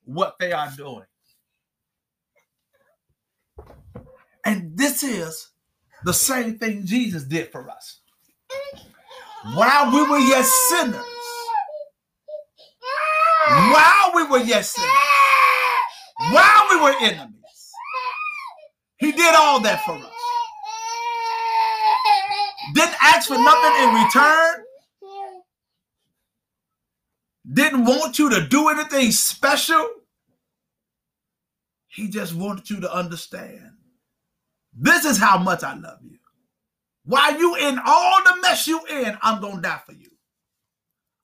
what 0.06 0.38
they 0.40 0.52
are 0.52 0.72
doing. 0.76 1.06
And 4.46 4.78
this 4.78 5.04
is 5.04 5.50
the 6.06 6.14
same 6.14 6.58
thing 6.58 6.86
Jesus 6.86 7.24
did 7.24 7.52
for 7.52 7.70
us. 7.70 8.00
While 9.44 9.92
we 9.92 10.10
were 10.10 10.20
yet 10.20 10.46
sinners, 10.46 11.06
while 13.48 14.12
we 14.16 14.28
were 14.28 14.40
yet 14.40 14.66
sinners, 14.66 14.90
while 16.32 16.64
we 16.70 16.82
were 16.82 16.96
enemies, 17.02 17.34
he 18.98 19.12
did 19.12 19.36
all 19.36 19.60
that 19.62 19.82
for 19.86 19.94
us. 19.94 20.12
Didn't 22.74 22.96
ask 23.02 23.28
for 23.28 23.38
nothing 23.38 23.84
in 23.84 24.04
return. 24.04 24.64
Didn't 27.54 27.86
want 27.86 28.20
you 28.20 28.30
to 28.32 28.46
do 28.48 28.70
anything 28.70 29.12
special. 29.12 29.88
He 31.88 32.10
just 32.10 32.36
wanted 32.36 32.70
you 32.70 32.82
to 32.82 32.94
understand. 32.94 33.72
This 34.78 35.06
is 35.06 35.18
how 35.18 35.38
much 35.38 35.64
I 35.64 35.76
love 35.76 36.00
you. 36.04 36.18
While 37.08 37.40
you 37.40 37.56
in 37.56 37.80
all 37.86 38.22
the 38.26 38.42
mess 38.42 38.68
you 38.68 38.86
in, 38.86 39.18
I'm 39.22 39.40
gonna 39.40 39.62
die 39.62 39.80
for 39.86 39.94
you. 39.94 40.10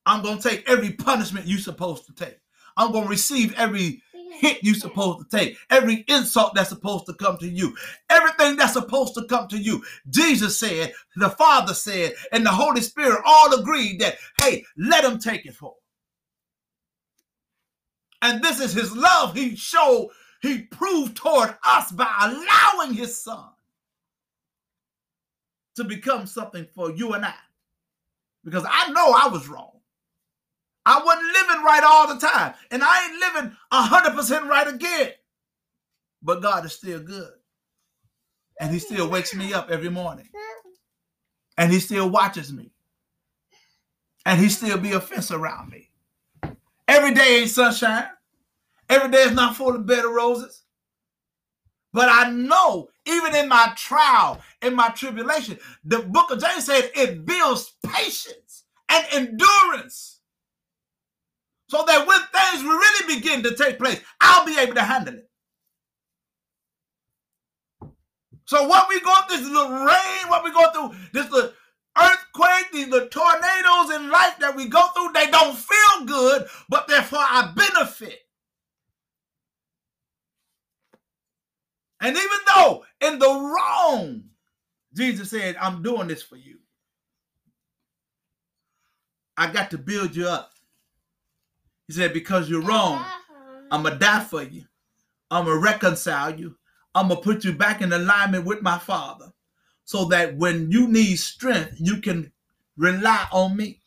I'm 0.05 0.23
gonna 0.23 0.41
take 0.41 0.67
every 0.67 0.93
punishment 0.93 1.45
you 1.45 1.57
supposed 1.57 2.05
to 2.05 2.13
take. 2.13 2.39
I'm 2.77 2.93
gonna 2.93 3.07
receive 3.07 3.53
every 3.57 4.01
hit 4.31 4.63
you 4.63 4.75
supposed 4.75 5.29
to 5.29 5.37
take, 5.37 5.57
every 5.69 6.05
insult 6.07 6.55
that's 6.55 6.69
supposed 6.69 7.05
to 7.07 7.13
come 7.13 7.37
to 7.37 7.47
you, 7.49 7.75
everything 8.09 8.55
that's 8.55 8.73
supposed 8.73 9.13
to 9.15 9.25
come 9.25 9.49
to 9.49 9.57
you. 9.57 9.83
Jesus 10.09 10.57
said, 10.57 10.93
the 11.17 11.29
Father 11.29 11.73
said, 11.73 12.13
and 12.31 12.45
the 12.45 12.51
Holy 12.51 12.81
Spirit 12.81 13.21
all 13.25 13.53
agreed 13.59 13.99
that, 13.99 14.15
hey, 14.41 14.63
let 14.77 15.03
him 15.03 15.19
take 15.19 15.45
it 15.45 15.53
for. 15.53 15.75
And 18.21 18.41
this 18.41 18.61
is 18.61 18.73
his 18.73 18.95
love 18.95 19.35
he 19.35 19.57
showed, 19.57 20.11
he 20.41 20.59
proved 20.63 21.17
toward 21.17 21.55
us 21.65 21.91
by 21.91 22.07
allowing 22.21 22.93
his 22.93 23.21
son 23.21 23.49
to 25.75 25.84
become 25.84 26.25
something 26.25 26.68
for 26.75 26.92
you 26.92 27.13
and 27.13 27.25
I. 27.25 27.34
Because 28.44 28.65
I 28.70 28.92
know 28.92 29.13
I 29.13 29.27
was 29.27 29.48
wrong. 29.48 29.72
I 30.86 31.01
wasn't 31.03 31.34
living 31.34 31.63
right 31.63 31.84
all 31.84 32.13
the 32.13 32.20
time. 32.20 32.53
And 32.72 32.84
I 32.84 33.06
ain't 33.06 33.20
living 33.20 33.58
100% 33.72 34.50
right 34.50 34.68
again. 34.68 35.12
But 36.22 36.42
God 36.42 36.65
is 36.65 36.74
still 36.74 37.00
good. 37.00 37.32
And 38.60 38.72
He 38.72 38.80
still 38.80 39.10
wakes 39.10 39.34
me 39.34 39.53
up 39.53 39.70
every 39.70 39.89
morning. 39.89 40.30
And 41.58 41.72
He 41.72 41.80
still 41.80 42.10
watches 42.10 42.51
me. 42.51 42.72
And 44.25 44.39
He 44.39 44.50
still 44.50 44.77
be 44.77 44.92
a 44.92 45.00
fence 45.00 45.32
around 45.32 45.70
me. 45.70 45.89
Every 46.88 47.13
day 47.13 47.39
ain't 47.39 47.50
sunshine. 47.50 48.08
Every 48.89 49.10
day 49.10 49.24
is 49.24 49.32
not 49.32 49.56
full 49.56 49.75
of 49.75 49.86
bed 49.86 50.06
of 50.06 50.12
roses. 50.12 50.63
But 51.94 52.10
I 52.10 52.30
know, 52.32 52.89
even 53.05 53.36
in 53.36 53.50
my 53.50 53.74
trial, 53.75 54.41
in 54.62 54.75
my 54.75 54.89
tribulation, 54.89 55.57
the 55.83 56.00
book 56.00 56.31
of 56.31 56.41
James 56.41 56.65
said 56.65 56.89
it 56.95 57.25
builds 57.25 57.74
patience 57.86 58.63
and 58.89 59.05
endurance 59.12 60.22
so 61.67 61.83
that 61.88 62.07
when 62.07 62.19
things 62.19 62.63
really 62.63 63.15
begin 63.15 63.43
to 63.43 63.55
take 63.55 63.79
place, 63.79 64.00
I'll 64.22 64.45
be 64.45 64.57
able 64.60 64.75
to 64.75 64.83
handle 64.83 65.15
it. 65.15 65.29
So 68.45 68.67
what 68.67 68.88
we 68.89 69.00
go 69.01 69.13
through, 69.27 69.38
this 69.38 69.48
little 69.48 69.72
rain, 69.72 70.27
what 70.27 70.43
we 70.43 70.51
go 70.51 70.72
through, 70.72 70.98
this 71.13 71.31
little 71.31 71.51
earthquake, 71.98 72.72
these 72.72 72.88
little 72.88 73.07
tornadoes 73.07 73.95
in 73.95 74.10
life 74.10 74.38
that 74.39 74.55
we 74.55 74.67
go 74.67 74.81
through, 74.89 75.12
they 75.13 75.31
don't 75.31 75.57
feel 75.57 76.05
good, 76.05 76.48
but 76.69 76.88
they're 76.88 77.03
for 77.03 77.17
our 77.17 77.53
benefit. 77.53 78.19
And 82.01 82.18
even 82.18 82.37
in 83.03 83.20
the 83.20 83.27
wrong, 83.27 84.24
Jesus 84.96 85.29
said, 85.29 85.55
I'm 85.59 85.81
doing 85.83 86.07
this 86.07 86.24
for 86.24 86.35
you. 86.35 86.57
I 89.37 89.51
got 89.51 89.72
to 89.72 89.77
build 89.77 90.16
you 90.16 90.27
up. 90.27 90.51
He 91.87 91.94
said, 91.94 92.13
Because 92.13 92.50
you're 92.50 92.61
wrong, 92.61 93.03
I'm 93.72 93.83
going 93.83 93.94
to 93.96 94.00
die 94.00 94.24
for 94.24 94.44
you. 94.44 94.66
I'm 95.31 95.46
going 95.46 95.57
to 95.57 95.63
reconcile 95.63 96.39
you. 96.39 96.55
I'm 96.96 97.07
going 97.07 97.20
to 97.20 97.24
put 97.24 97.44
you 97.44 97.53
back 97.53 97.81
in 97.81 97.92
alignment 97.92 98.46
with 98.46 98.61
my 98.61 98.77
Father 98.77 99.33
so 99.85 100.05
that 100.05 100.37
when 100.37 100.72
you 100.72 100.87
need 100.87 101.18
strength, 101.18 101.75
you 101.79 101.98
can 101.98 102.31
rely 102.77 103.25
on 103.31 103.57
me. 103.57 103.79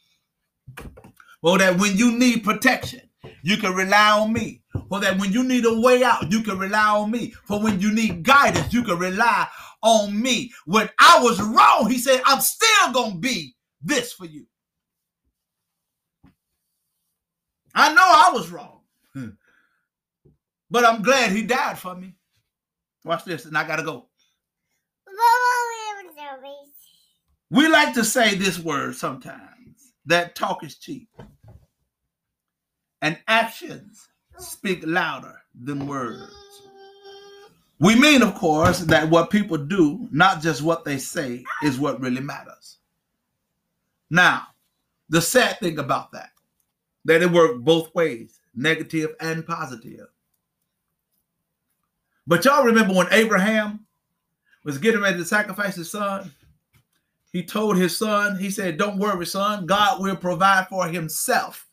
Or 1.43 1.59
that 1.59 1.79
when 1.79 1.97
you 1.97 2.11
need 2.11 2.43
protection, 2.43 3.03
you 3.47 3.57
can 3.57 3.75
rely 3.75 4.11
on 4.11 4.33
me. 4.33 4.61
For 4.89 4.99
that 4.99 5.21
when 5.21 5.33
you 5.33 5.45
need 5.45 5.65
a 5.67 5.81
way 5.81 6.03
out, 6.03 6.33
you 6.33 6.43
can 6.43 6.59
rely 6.59 6.89
on 6.89 7.13
me. 7.13 7.33
For 7.45 7.63
when 7.63 7.79
you 7.81 7.95
need 7.95 8.25
guidance, 8.25 8.73
you 8.75 8.83
can 8.83 8.99
rely 8.99 9.47
on 9.83 10.21
me. 10.21 10.51
When 10.65 10.91
I 10.99 11.21
was 11.23 11.41
wrong, 11.41 11.89
he 11.89 11.99
said, 11.99 12.23
I'm 12.25 12.41
still 12.41 12.93
going 12.93 13.13
to 13.13 13.19
be 13.19 13.55
this 13.81 14.13
for 14.13 14.25
you. 14.25 14.47
I 17.73 17.95
know 17.95 18.03
I 18.03 18.31
was 18.35 18.51
wrong. 18.51 18.81
But 20.69 20.85
I'm 20.85 21.01
glad 21.01 21.31
he 21.31 21.45
died 21.45 21.79
for 21.79 21.95
me. 21.95 22.17
Watch 23.05 23.25
this, 23.25 23.45
and 23.45 23.57
I 23.57 23.65
gotta 23.65 23.85
go. 23.85 24.09
We 27.51 27.69
like 27.69 27.95
to 27.95 28.05
say 28.05 28.35
this 28.35 28.59
word 28.59 28.97
sometimes 28.97 29.93
that 30.07 30.35
talk 30.35 30.65
is 30.65 30.77
cheap. 30.77 31.09
And 33.03 33.19
actions 33.29 34.09
speak 34.39 34.83
louder 34.85 35.41
than 35.55 35.87
words. 35.87 36.33
We 37.79 37.95
mean, 37.95 38.23
of 38.23 38.35
course, 38.35 38.81
that 38.81 39.11
what 39.11 39.31
people 39.31 39.59
do, 39.59 40.09
not 40.11 40.41
just 40.41 40.63
what 40.63 40.85
they 40.85 40.97
say, 40.97 41.45
is 41.63 41.79
what 41.79 42.01
really 42.01 42.23
matters. 42.23 42.79
Now, 44.09 44.47
the 45.09 45.21
sad 45.21 45.59
thing 45.61 45.79
about 45.79 46.13
that 46.13 46.31
that 47.05 47.23
it 47.23 47.31
worked 47.31 47.65
both 47.65 47.95
ways, 47.95 48.41
negative 48.55 49.15
and 49.21 49.47
positive. 49.47 50.09
But 52.27 52.45
y'all 52.45 52.65
remember 52.65 52.95
when 52.95 53.07
Abraham 53.13 53.87
was 54.65 54.79
getting 54.79 55.01
ready 55.01 55.17
to 55.19 55.25
sacrifice 55.25 55.77
his 55.77 55.91
son? 55.91 56.33
He 57.33 57.45
told 57.45 57.77
his 57.77 57.97
son, 57.97 58.39
he 58.39 58.51
said, 58.51 58.77
Don't 58.77 58.99
worry, 58.99 59.27
son, 59.27 59.67
God 59.67 60.03
will 60.03 60.17
provide 60.17 60.67
for 60.69 60.89
himself. 60.89 61.66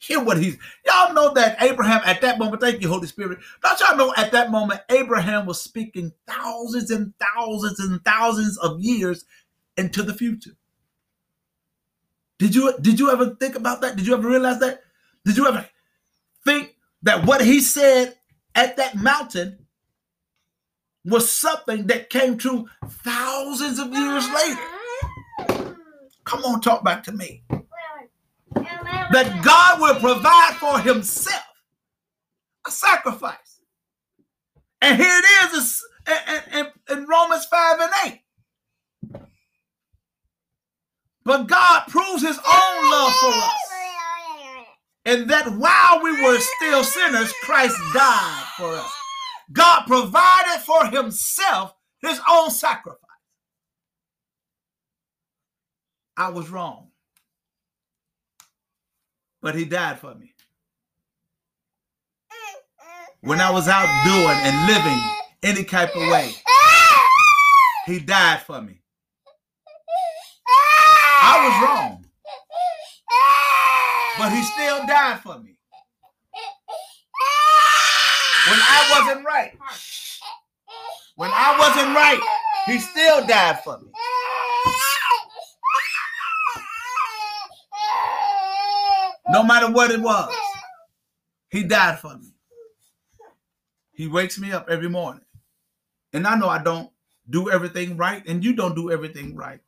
Hear 0.00 0.22
what 0.22 0.38
he's 0.38 0.56
y'all 0.86 1.12
know 1.12 1.34
that 1.34 1.60
Abraham 1.60 2.00
at 2.04 2.20
that 2.20 2.38
moment, 2.38 2.62
thank 2.62 2.80
you, 2.80 2.88
Holy 2.88 3.08
Spirit. 3.08 3.40
Don't 3.62 3.80
y'all 3.80 3.96
know 3.96 4.14
at 4.16 4.30
that 4.30 4.50
moment, 4.50 4.80
Abraham 4.90 5.44
was 5.44 5.60
speaking 5.60 6.12
thousands 6.26 6.90
and 6.92 7.12
thousands 7.18 7.80
and 7.80 8.04
thousands 8.04 8.56
of 8.58 8.80
years 8.80 9.24
into 9.76 10.04
the 10.04 10.14
future. 10.14 10.52
Did 12.38 12.54
you 12.54 12.74
did 12.80 13.00
you 13.00 13.10
ever 13.10 13.34
think 13.34 13.56
about 13.56 13.80
that? 13.80 13.96
Did 13.96 14.06
you 14.06 14.14
ever 14.14 14.28
realize 14.28 14.60
that? 14.60 14.82
Did 15.24 15.36
you 15.36 15.48
ever 15.48 15.68
think 16.44 16.76
that 17.02 17.26
what 17.26 17.44
he 17.44 17.60
said 17.60 18.16
at 18.54 18.76
that 18.76 18.94
mountain 18.94 19.66
was 21.04 21.30
something 21.30 21.88
that 21.88 22.10
came 22.10 22.38
true 22.38 22.68
thousands 22.86 23.80
of 23.80 23.92
years 23.92 24.28
later? 24.32 24.60
Come 26.24 26.44
on, 26.44 26.60
talk 26.60 26.84
back 26.84 27.02
to 27.04 27.12
me. 27.12 27.42
That 29.12 29.42
God 29.42 29.80
will 29.80 30.00
provide 30.00 30.56
for 30.60 30.78
himself 30.80 31.42
a 32.66 32.70
sacrifice. 32.70 33.60
And 34.80 34.96
here 34.96 35.08
it 35.10 35.54
is 35.54 35.82
in, 36.90 37.06
Romans 37.06 37.44
5 37.46 37.80
and 37.80 37.92
8. 38.06 38.20
But 41.24 41.46
God 41.46 41.84
proves 41.88 42.22
his 42.22 42.38
own 42.38 42.90
love 42.90 43.12
for 43.14 43.28
us. 43.28 43.52
And 45.04 45.30
that 45.30 45.46
while 45.56 46.02
we 46.02 46.22
were 46.22 46.38
still 46.38 46.84
sinners, 46.84 47.32
Christ 47.42 47.76
died 47.94 48.44
for 48.56 48.74
us. 48.74 48.92
God 49.52 49.84
provided 49.86 50.60
for 50.64 50.86
himself 50.86 51.74
his 52.02 52.20
own 52.30 52.50
sacrifice. 52.50 52.98
I 56.16 56.28
was 56.28 56.50
wrong. 56.50 56.87
But 59.40 59.54
he 59.54 59.64
died 59.64 59.98
for 60.00 60.14
me. 60.14 60.34
When 63.20 63.40
I 63.40 63.50
was 63.50 63.68
out 63.68 63.88
doing 64.04 64.38
and 64.42 64.66
living 64.66 65.00
any 65.42 65.64
type 65.64 65.94
of 65.94 66.02
way, 66.08 66.32
he 67.86 67.98
died 67.98 68.42
for 68.42 68.60
me. 68.60 68.80
I 71.20 71.44
was 71.44 71.68
wrong. 71.68 72.04
But 74.18 74.30
he 74.32 74.42
still 74.42 74.86
died 74.86 75.20
for 75.20 75.38
me. 75.38 75.56
When 78.48 78.58
I 78.60 79.04
wasn't 79.06 79.26
right. 79.26 79.58
When 81.16 81.30
I 81.32 81.56
wasn't 81.58 81.94
right, 81.94 82.20
he 82.66 82.78
still 82.78 83.26
died 83.26 83.62
for 83.64 83.78
me. 83.78 83.90
No 89.30 89.42
matter 89.42 89.70
what 89.70 89.90
it 89.90 90.00
was, 90.00 90.34
he 91.50 91.62
died 91.64 91.98
for 91.98 92.16
me. 92.16 92.32
He 93.92 94.06
wakes 94.06 94.38
me 94.38 94.52
up 94.52 94.68
every 94.70 94.88
morning. 94.88 95.24
And 96.12 96.26
I 96.26 96.36
know 96.36 96.48
I 96.48 96.62
don't 96.62 96.90
do 97.28 97.50
everything 97.50 97.96
right, 97.96 98.26
and 98.26 98.42
you 98.42 98.54
don't 98.54 98.74
do 98.74 98.90
everything 98.90 99.36
right. 99.36 99.60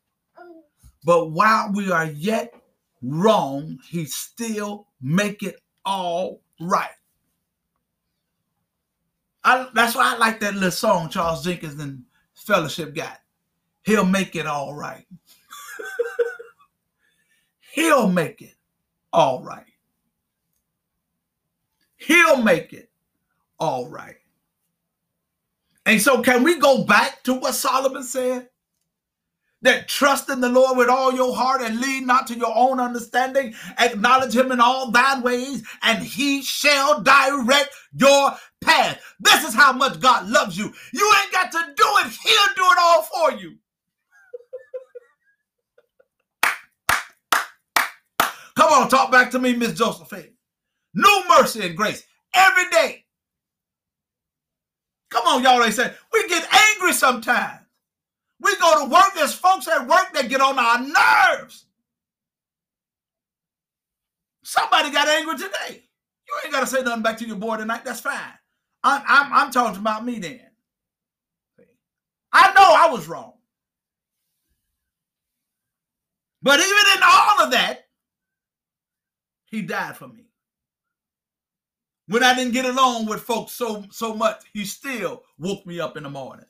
But 1.04 1.30
while 1.30 1.72
we 1.72 1.90
are 1.90 2.06
yet 2.06 2.54
wrong, 3.02 3.78
he 3.88 4.04
still 4.04 4.86
make 5.00 5.42
it 5.42 5.60
all 5.84 6.40
right. 6.60 6.90
I, 9.42 9.68
that's 9.74 9.94
why 9.94 10.14
I 10.14 10.18
like 10.18 10.40
that 10.40 10.54
little 10.54 10.70
song 10.70 11.08
Charles 11.08 11.44
Jenkins 11.44 11.80
and 11.80 12.04
Fellowship 12.34 12.94
got. 12.94 13.18
He'll 13.82 14.04
make 14.04 14.36
it 14.36 14.46
all 14.46 14.74
right. 14.74 15.06
He'll 17.72 18.08
make 18.08 18.42
it 18.42 18.54
all 19.12 19.42
right. 19.42 19.66
He'll 21.96 22.42
make 22.42 22.72
it 22.72 22.90
all 23.58 23.88
right. 23.88 24.16
And 25.86 26.00
so, 26.00 26.22
can 26.22 26.44
we 26.44 26.58
go 26.58 26.84
back 26.84 27.22
to 27.24 27.34
what 27.34 27.54
Solomon 27.54 28.04
said? 28.04 28.48
That 29.62 29.88
trust 29.88 30.30
in 30.30 30.40
the 30.40 30.48
Lord 30.48 30.78
with 30.78 30.88
all 30.88 31.12
your 31.14 31.34
heart 31.34 31.62
and 31.62 31.80
lean 31.80 32.06
not 32.06 32.26
to 32.28 32.38
your 32.38 32.54
own 32.56 32.80
understanding. 32.80 33.54
Acknowledge 33.78 34.34
him 34.36 34.52
in 34.52 34.60
all 34.60 34.90
thine 34.90 35.22
ways, 35.22 35.64
and 35.82 36.02
he 36.02 36.42
shall 36.42 37.02
direct 37.02 37.70
your 37.94 38.32
path. 38.62 39.00
This 39.20 39.44
is 39.48 39.54
how 39.54 39.72
much 39.72 40.00
God 40.00 40.28
loves 40.28 40.58
you. 40.58 40.72
You 40.92 41.14
ain't 41.22 41.32
got 41.32 41.52
to 41.52 41.60
do 41.76 41.86
it, 42.04 42.06
he'll 42.24 42.54
do 42.56 42.64
it 42.72 42.78
all 42.80 43.02
for 43.02 43.32
you. 43.32 43.56
Come 48.56 48.72
on, 48.72 48.88
talk 48.88 49.10
back 49.12 49.30
to 49.32 49.38
me, 49.38 49.54
Miss 49.54 49.74
Josephine. 49.74 50.34
New 50.94 51.22
mercy 51.28 51.66
and 51.66 51.76
grace 51.76 52.04
every 52.34 52.68
day. 52.70 53.04
Come 55.10 55.26
on, 55.26 55.42
y'all. 55.42 55.60
They 55.60 55.70
say 55.70 55.92
we 56.12 56.28
get 56.28 56.46
angry 56.74 56.92
sometimes. 56.92 57.60
We 58.40 58.56
go 58.56 58.84
to 58.84 58.90
work. 58.90 59.12
There's 59.14 59.34
folks 59.34 59.68
at 59.68 59.86
work 59.86 60.12
that 60.14 60.28
get 60.28 60.40
on 60.40 60.58
our 60.58 60.80
nerves. 60.80 61.66
Somebody 64.44 64.90
got 64.90 65.08
angry 65.08 65.36
today. 65.36 65.82
You 66.28 66.34
ain't 66.44 66.52
got 66.52 66.60
to 66.60 66.66
say 66.66 66.82
nothing 66.82 67.02
back 67.02 67.18
to 67.18 67.26
your 67.26 67.36
boy 67.36 67.56
tonight. 67.56 67.84
That's 67.84 68.00
fine. 68.00 68.14
I'm, 68.82 69.02
I'm, 69.06 69.32
I'm 69.32 69.50
talking 69.52 69.80
about 69.80 70.04
me 70.04 70.18
then. 70.18 70.40
I 72.32 72.52
know 72.52 72.62
I 72.62 72.88
was 72.92 73.08
wrong. 73.08 73.34
But 76.42 76.60
even 76.60 76.96
in 76.96 77.02
all 77.04 77.42
of 77.42 77.50
that, 77.52 77.86
he 79.50 79.62
died 79.62 79.96
for 79.96 80.08
me. 80.08 80.24
When 82.06 82.24
I 82.24 82.34
didn't 82.34 82.54
get 82.54 82.64
along 82.64 83.06
with 83.06 83.22
folks 83.22 83.52
so 83.52 83.84
so 83.90 84.14
much, 84.14 84.42
he 84.52 84.64
still 84.64 85.24
woke 85.38 85.66
me 85.66 85.80
up 85.80 85.96
in 85.96 86.02
the 86.02 86.10
morning. 86.10 86.46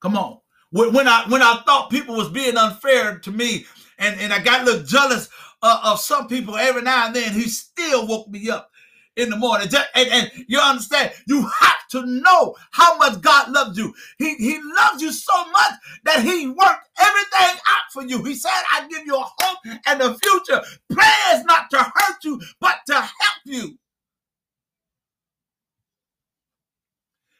Come 0.00 0.16
on. 0.16 0.38
When, 0.70 1.08
I 1.08 1.24
when 1.28 1.42
I 1.42 1.62
thought 1.64 1.90
people 1.90 2.16
was 2.16 2.28
being 2.28 2.56
unfair 2.56 3.18
to 3.18 3.30
me, 3.30 3.66
and, 3.98 4.20
and 4.20 4.32
I 4.32 4.40
got 4.40 4.62
a 4.62 4.64
little 4.64 4.82
jealous 4.84 5.28
uh, 5.62 5.80
of 5.84 6.00
some 6.00 6.28
people 6.28 6.56
every 6.56 6.82
now 6.82 7.06
and 7.06 7.16
then, 7.16 7.32
he 7.32 7.42
still 7.42 8.06
woke 8.06 8.28
me 8.28 8.50
up 8.50 8.70
in 9.16 9.30
the 9.30 9.36
morning. 9.36 9.68
And, 9.94 10.08
and, 10.08 10.30
you 10.48 10.58
understand, 10.60 11.12
you 11.26 11.42
have 11.42 11.88
to 11.90 12.06
know 12.06 12.54
how 12.72 12.96
much 12.98 13.20
God 13.20 13.50
loves 13.50 13.76
you. 13.78 13.94
He, 14.18 14.34
he 14.36 14.60
loves 14.62 15.02
you 15.02 15.12
so 15.12 15.50
much 15.50 15.72
that 16.04 16.22
he 16.22 16.48
worked 16.48 16.88
everything 17.00 17.60
out 17.68 17.92
for 17.92 18.04
you. 18.04 18.22
He 18.24 18.34
said, 18.34 18.50
I 18.72 18.86
give 18.88 19.06
you 19.06 19.16
a 19.16 19.26
hope 19.38 19.58
and 19.86 20.00
a 20.00 20.14
future. 20.18 20.62
Plans 20.92 21.44
not 21.44 21.70
to 21.70 21.78
hurt 21.78 22.24
you, 22.24 22.40
but 22.60 22.76
to 22.86 22.94
help 22.94 23.40
you. 23.44 23.78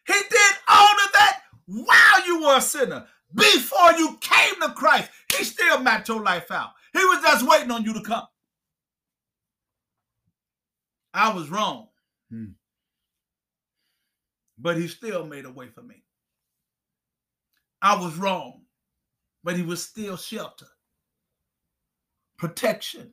He 0.07 0.15
did 0.15 0.53
all 0.69 0.95
of 1.07 1.13
that 1.13 1.41
while 1.67 2.27
you 2.27 2.43
were 2.43 2.57
a 2.57 2.61
sinner. 2.61 3.07
Before 3.35 3.93
you 3.99 4.17
came 4.21 4.55
to 4.63 4.71
Christ, 4.71 5.11
he 5.37 5.45
still 5.45 5.81
mapped 5.81 6.09
your 6.09 6.23
life 6.23 6.51
out. 6.51 6.71
He 6.93 7.05
was 7.05 7.23
just 7.23 7.47
waiting 7.47 7.71
on 7.71 7.85
you 7.85 7.93
to 7.93 8.01
come. 8.01 8.25
I 11.17 11.33
was 11.33 11.49
wrong. 11.49 11.89
Hmm. 12.31 12.53
But 14.59 14.77
he 14.77 14.87
still 14.87 15.25
made 15.25 15.47
a 15.47 15.51
way 15.51 15.69
for 15.69 15.83
me. 15.83 16.05
I 17.81 17.97
was 17.97 18.17
wrong, 18.17 18.63
but 19.43 19.57
he 19.57 19.63
was 19.63 19.83
still 19.83 20.17
shelter, 20.17 20.67
protection, 22.37 23.13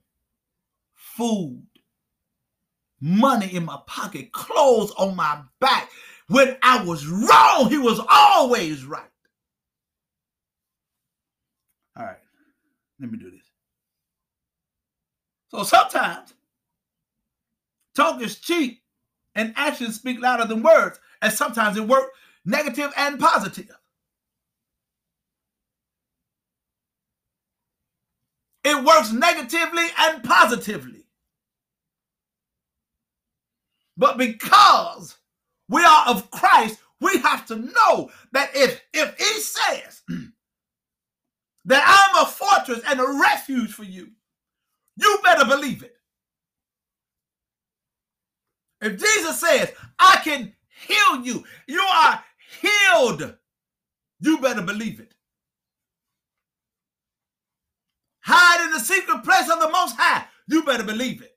food, 0.96 1.66
money 3.00 3.54
in 3.56 3.66
my 3.66 3.80
pocket, 3.88 4.32
clothes 4.32 4.92
on 4.98 5.16
my 5.16 5.42
back. 5.60 5.89
When 6.28 6.58
I 6.62 6.84
was 6.84 7.06
wrong, 7.06 7.70
he 7.70 7.78
was 7.78 8.02
always 8.10 8.86
right. 8.86 9.04
All 11.98 12.06
right, 12.06 12.18
let 13.00 13.12
me 13.12 13.18
do 13.18 13.32
this. 13.32 13.52
So 15.50 15.63
sometimes 15.63 16.33
talk 17.96 18.22
is 18.22 18.40
cheap 18.40 18.82
and 19.36 19.54
actions 19.56 19.96
speak 19.96 20.22
louder 20.22 20.46
than 20.46 20.64
words, 20.64 21.00
and 21.22 21.34
sometimes 21.34 21.78
it 21.78 21.88
works 21.88 22.10
negative 22.46 22.92
and 22.98 23.20
positive. 23.20 23.72
It 28.64 28.84
works 28.84 29.12
negatively 29.12 29.88
and 30.00 30.24
positively. 30.24 31.06
But 33.98 34.18
because 34.18 35.18
we 35.70 35.84
are 35.84 36.06
of 36.08 36.32
Christ, 36.32 36.80
we 37.02 37.18
have 37.20 37.46
to 37.48 37.58
know 37.58 38.10
that 38.32 38.52
if 38.56 38.82
if 38.94 39.18
he 39.18 39.42
says 39.42 40.02
that 41.66 42.12
I'm 42.16 42.24
a 42.24 42.26
fortress 42.26 42.82
and 42.88 43.00
a 43.00 43.20
refuge 43.22 43.72
for 43.74 43.84
you, 43.84 44.10
you 44.98 45.20
better 45.24 45.46
believe 45.46 45.84
it. 45.84 45.96
If 48.84 49.00
Jesus 49.00 49.39
says, 49.39 49.72
I 49.98 50.19
can 50.24 50.54
heal 50.88 51.24
you, 51.24 51.43
you 51.67 51.82
are 51.82 52.24
healed, 52.62 53.36
you 54.19 54.38
better 54.39 54.62
believe 54.62 55.00
it. 55.00 55.13
Hide 58.22 58.65
in 58.65 58.72
the 58.72 58.80
secret 58.80 59.24
place 59.24 59.50
of 59.50 59.60
the 59.60 59.69
Most 59.69 59.96
High, 59.98 60.26
you 60.48 60.63
better 60.63 60.84
believe 60.84 61.22
it. 61.22 61.32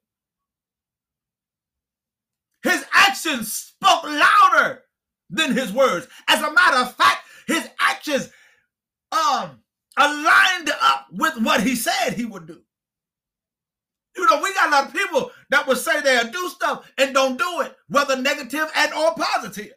His 2.64 2.84
actions 2.92 3.52
spoke 3.52 4.04
louder 4.04 4.82
than 5.30 5.52
his 5.52 5.72
words. 5.72 6.08
As 6.28 6.42
a 6.42 6.52
matter 6.52 6.78
of 6.78 6.94
fact, 6.96 7.22
his 7.46 7.68
actions 7.80 8.28
um, 9.12 9.60
aligned 9.96 10.70
up 10.82 11.06
with 11.12 11.40
what 11.42 11.62
he 11.62 11.76
said 11.76 12.14
he 12.14 12.24
would 12.24 12.46
do. 12.46 12.60
You 14.16 14.26
know, 14.26 14.40
we 14.42 14.52
got 14.54 14.68
a 14.68 14.70
lot 14.70 14.86
of 14.86 14.92
people 14.92 15.30
that 15.50 15.66
would 15.66 15.78
say 15.78 16.00
they'll 16.00 16.30
do 16.30 16.48
stuff 16.48 16.90
and 16.98 17.14
don't 17.14 17.38
do 17.38 17.60
it, 17.60 17.76
whether 17.88 18.16
negative 18.16 18.70
and 18.74 18.92
or 18.94 19.14
positive. 19.14 19.72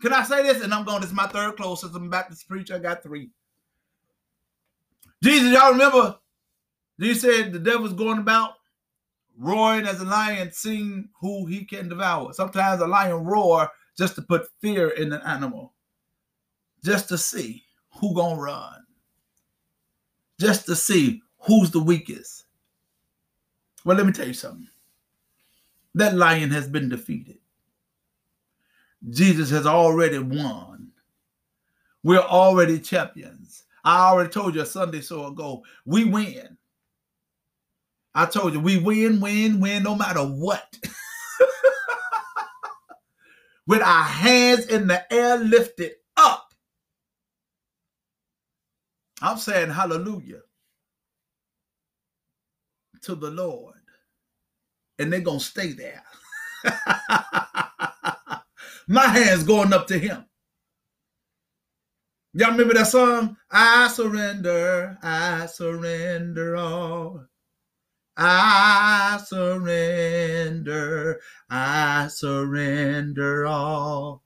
Can 0.00 0.12
I 0.12 0.22
say 0.22 0.42
this? 0.42 0.62
And 0.62 0.72
I'm 0.72 0.84
going, 0.84 1.00
this 1.00 1.10
is 1.10 1.16
my 1.16 1.26
third 1.26 1.56
closest. 1.56 1.94
I'm 1.94 2.06
about 2.06 2.30
to 2.30 2.46
preach. 2.46 2.70
I 2.70 2.78
got 2.78 3.02
three. 3.02 3.30
Jesus, 5.22 5.52
y'all 5.52 5.72
remember? 5.72 6.16
Jesus 6.98 7.22
said 7.22 7.52
the 7.52 7.58
devil's 7.58 7.92
going 7.92 8.18
about 8.18 8.54
roaring 9.38 9.86
as 9.86 10.00
a 10.00 10.04
lion, 10.04 10.52
seeing 10.52 11.08
who 11.20 11.46
he 11.46 11.64
can 11.64 11.88
devour. 11.88 12.32
Sometimes 12.32 12.80
a 12.80 12.86
lion 12.86 13.24
roar 13.24 13.68
just 13.96 14.14
to 14.14 14.22
put 14.22 14.48
fear 14.60 14.90
in 14.90 15.12
an 15.12 15.22
animal, 15.22 15.74
just 16.84 17.08
to 17.08 17.18
see 17.18 17.62
who 18.00 18.14
gonna 18.14 18.40
run, 18.40 18.82
just 20.38 20.66
to 20.66 20.76
see 20.76 21.22
who's 21.38 21.70
the 21.70 21.80
weakest. 21.80 22.39
Well, 23.84 23.96
let 23.96 24.06
me 24.06 24.12
tell 24.12 24.26
you 24.26 24.34
something. 24.34 24.68
That 25.94 26.14
lion 26.14 26.50
has 26.50 26.68
been 26.68 26.88
defeated. 26.88 27.38
Jesus 29.08 29.50
has 29.50 29.66
already 29.66 30.18
won. 30.18 30.88
We're 32.02 32.18
already 32.18 32.78
champions. 32.78 33.64
I 33.84 34.08
already 34.08 34.30
told 34.30 34.54
you 34.54 34.62
a 34.62 34.66
Sunday 34.66 35.00
so 35.00 35.26
ago, 35.26 35.64
we 35.84 36.04
win. 36.04 36.56
I 38.14 38.26
told 38.26 38.52
you, 38.52 38.60
we 38.60 38.78
win, 38.78 39.20
win, 39.20 39.60
win, 39.60 39.82
no 39.82 39.94
matter 39.94 40.20
what. 40.20 40.76
With 43.66 43.82
our 43.82 44.02
hands 44.02 44.66
in 44.66 44.86
the 44.86 45.10
air 45.12 45.38
lifted 45.38 45.92
up. 46.16 46.52
I'm 49.22 49.38
saying 49.38 49.70
hallelujah 49.70 50.40
to 53.02 53.14
the 53.14 53.30
Lord. 53.30 53.74
And 54.98 55.12
they're 55.12 55.20
going 55.20 55.38
to 55.38 55.44
stay 55.44 55.72
there. 55.72 56.02
My 58.88 59.06
hands 59.06 59.44
going 59.44 59.72
up 59.72 59.86
to 59.88 59.98
him. 59.98 60.26
Y'all 62.34 62.52
remember 62.52 62.74
that 62.74 62.86
song? 62.86 63.36
I 63.50 63.88
surrender, 63.88 64.96
I 65.02 65.46
surrender 65.46 66.56
all. 66.56 67.26
I 68.16 69.18
surrender. 69.24 71.20
I 71.48 72.08
surrender 72.08 73.46
all, 73.46 74.22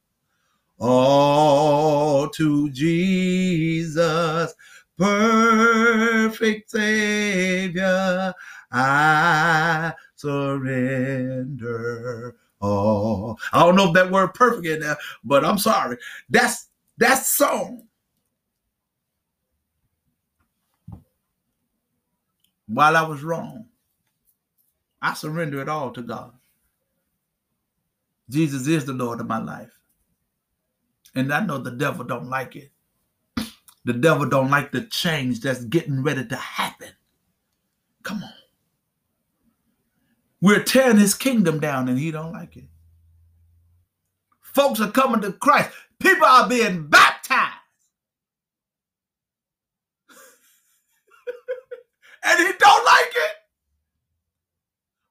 all 0.79 2.29
to 2.31 2.71
Jesus, 2.71 4.53
perfect 4.99 6.71
Savior. 6.73 8.35
I 8.75 9.95
surrender 10.17 11.65
all. 12.61 13.39
I 13.53 13.61
don't 13.61 13.77
know 13.77 13.87
if 13.89 13.95
that 13.95 14.11
word 14.11 14.35
perfect 14.35 14.67
in 14.67 14.81
there, 14.81 14.97
but 15.23 15.45
I'm 15.45 15.59
sorry. 15.59 15.97
That's 16.29 16.71
that 16.99 17.25
song. 17.25 17.87
While 22.67 22.97
I 22.97 23.03
was 23.03 23.23
wrong, 23.23 23.67
I 25.01 25.15
surrender 25.15 25.63
it 25.63 25.69
all 25.69 25.93
to 25.93 26.03
God. 26.03 26.33
Jesus 28.29 28.67
is 28.67 28.85
the 28.85 28.93
Lord 28.93 29.21
of 29.21 29.29
my 29.29 29.39
life. 29.39 29.71
And 31.15 31.33
I 31.33 31.47
know 31.47 31.59
the 31.59 31.71
devil 31.71 32.05
don't 32.05 32.29
like 32.29 32.57
it. 32.57 32.73
The 33.85 33.93
devil 33.93 34.27
don't 34.27 34.51
like 34.51 34.73
the 34.73 34.81
change 34.87 35.41
that's 35.41 35.65
getting 35.67 36.03
ready 36.03 36.27
to 36.27 36.37
happen. 36.37 36.89
Come 38.03 38.25
on. 38.25 38.33
We're 40.45 40.63
tearing 40.63 40.99
his 40.99 41.15
kingdom 41.15 41.59
down 41.59 41.89
and 41.89 41.99
he 41.99 42.11
don't 42.11 42.35
like 42.35 42.59
it. 42.59 42.67
Folks 44.43 44.79
are 44.79 44.91
coming 44.91 45.23
to 45.23 45.33
Christ. 45.33 45.71
People 45.99 46.27
are 46.27 46.47
being 46.47 46.87
baptized. 46.87 47.55
and 52.25 52.41
he 52.41 52.53
don't 52.59 52.85
like 52.85 53.13
it. 53.17 53.37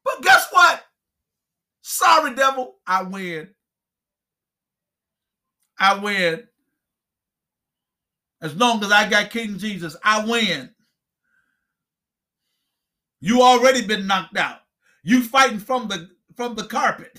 But 0.06 0.22
guess 0.22 0.50
what? 0.52 0.84
Sorry, 1.82 2.36
devil, 2.36 2.76
I 2.86 3.02
win. 3.02 3.50
I 5.80 5.98
win. 5.98 6.43
As 8.39 8.56
long 8.56 8.84
as 8.84 8.91
I 8.91 9.10
got 9.10 9.32
King 9.32 9.58
Jesus, 9.58 9.98
I 10.04 10.24
win. 10.28 10.69
You 13.19 13.41
already 13.41 13.84
been 13.84 14.06
knocked 14.06 14.38
out. 14.38 14.62
You 15.04 15.24
fighting 15.24 15.60
from 15.60 15.88
the 15.88 16.10
from 16.36 16.56
the 16.56 16.66
carpet. 16.66 17.18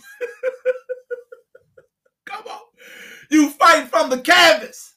Come 2.27 2.47
on. 2.47 2.61
You 3.31 3.51
fight 3.51 3.89
from 3.89 4.11
the 4.11 4.19
canvas. 4.19 4.95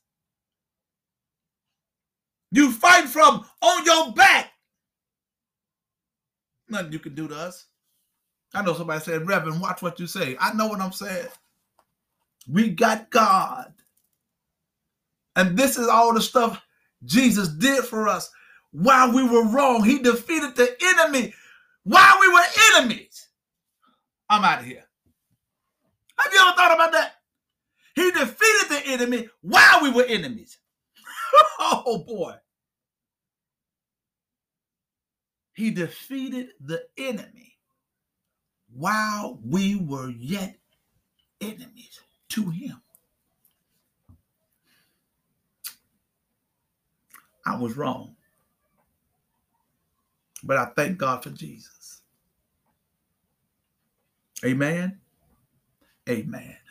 You 2.52 2.72
fight 2.72 3.06
from 3.06 3.46
on 3.62 3.86
your 3.86 4.14
back. 4.14 4.52
Nothing 6.70 6.94
you 6.94 7.00
can 7.00 7.16
do 7.16 7.28
to 7.28 7.36
us. 7.36 7.66
I 8.54 8.64
know 8.64 8.74
somebody 8.74 9.02
said, 9.02 9.28
Reverend, 9.28 9.62
watch 9.62 9.82
what 9.82 10.00
you 10.00 10.08
say. 10.08 10.38
I 10.40 10.54
know 10.54 10.68
what 10.68 10.82
I'm 10.82 10.92
saying. 10.94 11.28
We 12.50 12.70
got 12.70 13.10
God. 13.10 13.74
And 15.36 15.58
this 15.58 15.78
is 15.78 15.88
all 15.88 16.14
the 16.14 16.22
stuff 16.22 16.62
Jesus 17.06 17.50
did 17.50 17.84
for 17.84 18.08
us 18.08 18.32
while 18.72 19.14
we 19.14 19.24
were 19.24 19.48
wrong. 19.48 19.84
He 19.84 20.00
defeated 20.00 20.56
the 20.56 20.76
enemy 20.82 21.34
while 21.88 22.20
we 22.20 22.28
were 22.28 22.42
enemies. 22.76 23.30
I'm 24.30 24.44
out 24.44 24.60
of 24.60 24.66
here. 24.66 24.84
Have 26.20 26.34
you 26.34 26.40
ever 26.42 26.56
thought 26.56 26.76
about 26.76 26.92
that? 26.92 27.14
He 27.96 28.12
defeated 28.12 28.70
the 28.70 28.82
enemy 28.88 29.30
while 29.42 29.82
we 29.82 29.92
were 29.92 30.04
enemies. 30.04 30.58
oh 31.60 32.04
boy. 32.06 32.34
He 35.54 35.72
defeated 35.72 36.50
the 36.60 36.84
enemy 36.98 37.58
while 38.74 39.40
we 39.44 39.76
were 39.76 40.10
yet 40.10 40.58
enemies 41.42 42.02
to 42.30 42.50
him. 42.50 42.82
I 47.46 47.58
was 47.58 47.78
wrong. 47.78 48.16
But 50.44 50.58
I 50.58 50.66
thank 50.76 50.98
God 50.98 51.24
for 51.24 51.30
Jesus. 51.30 51.77
Amen. 54.46 55.00
Amen. 56.10 56.67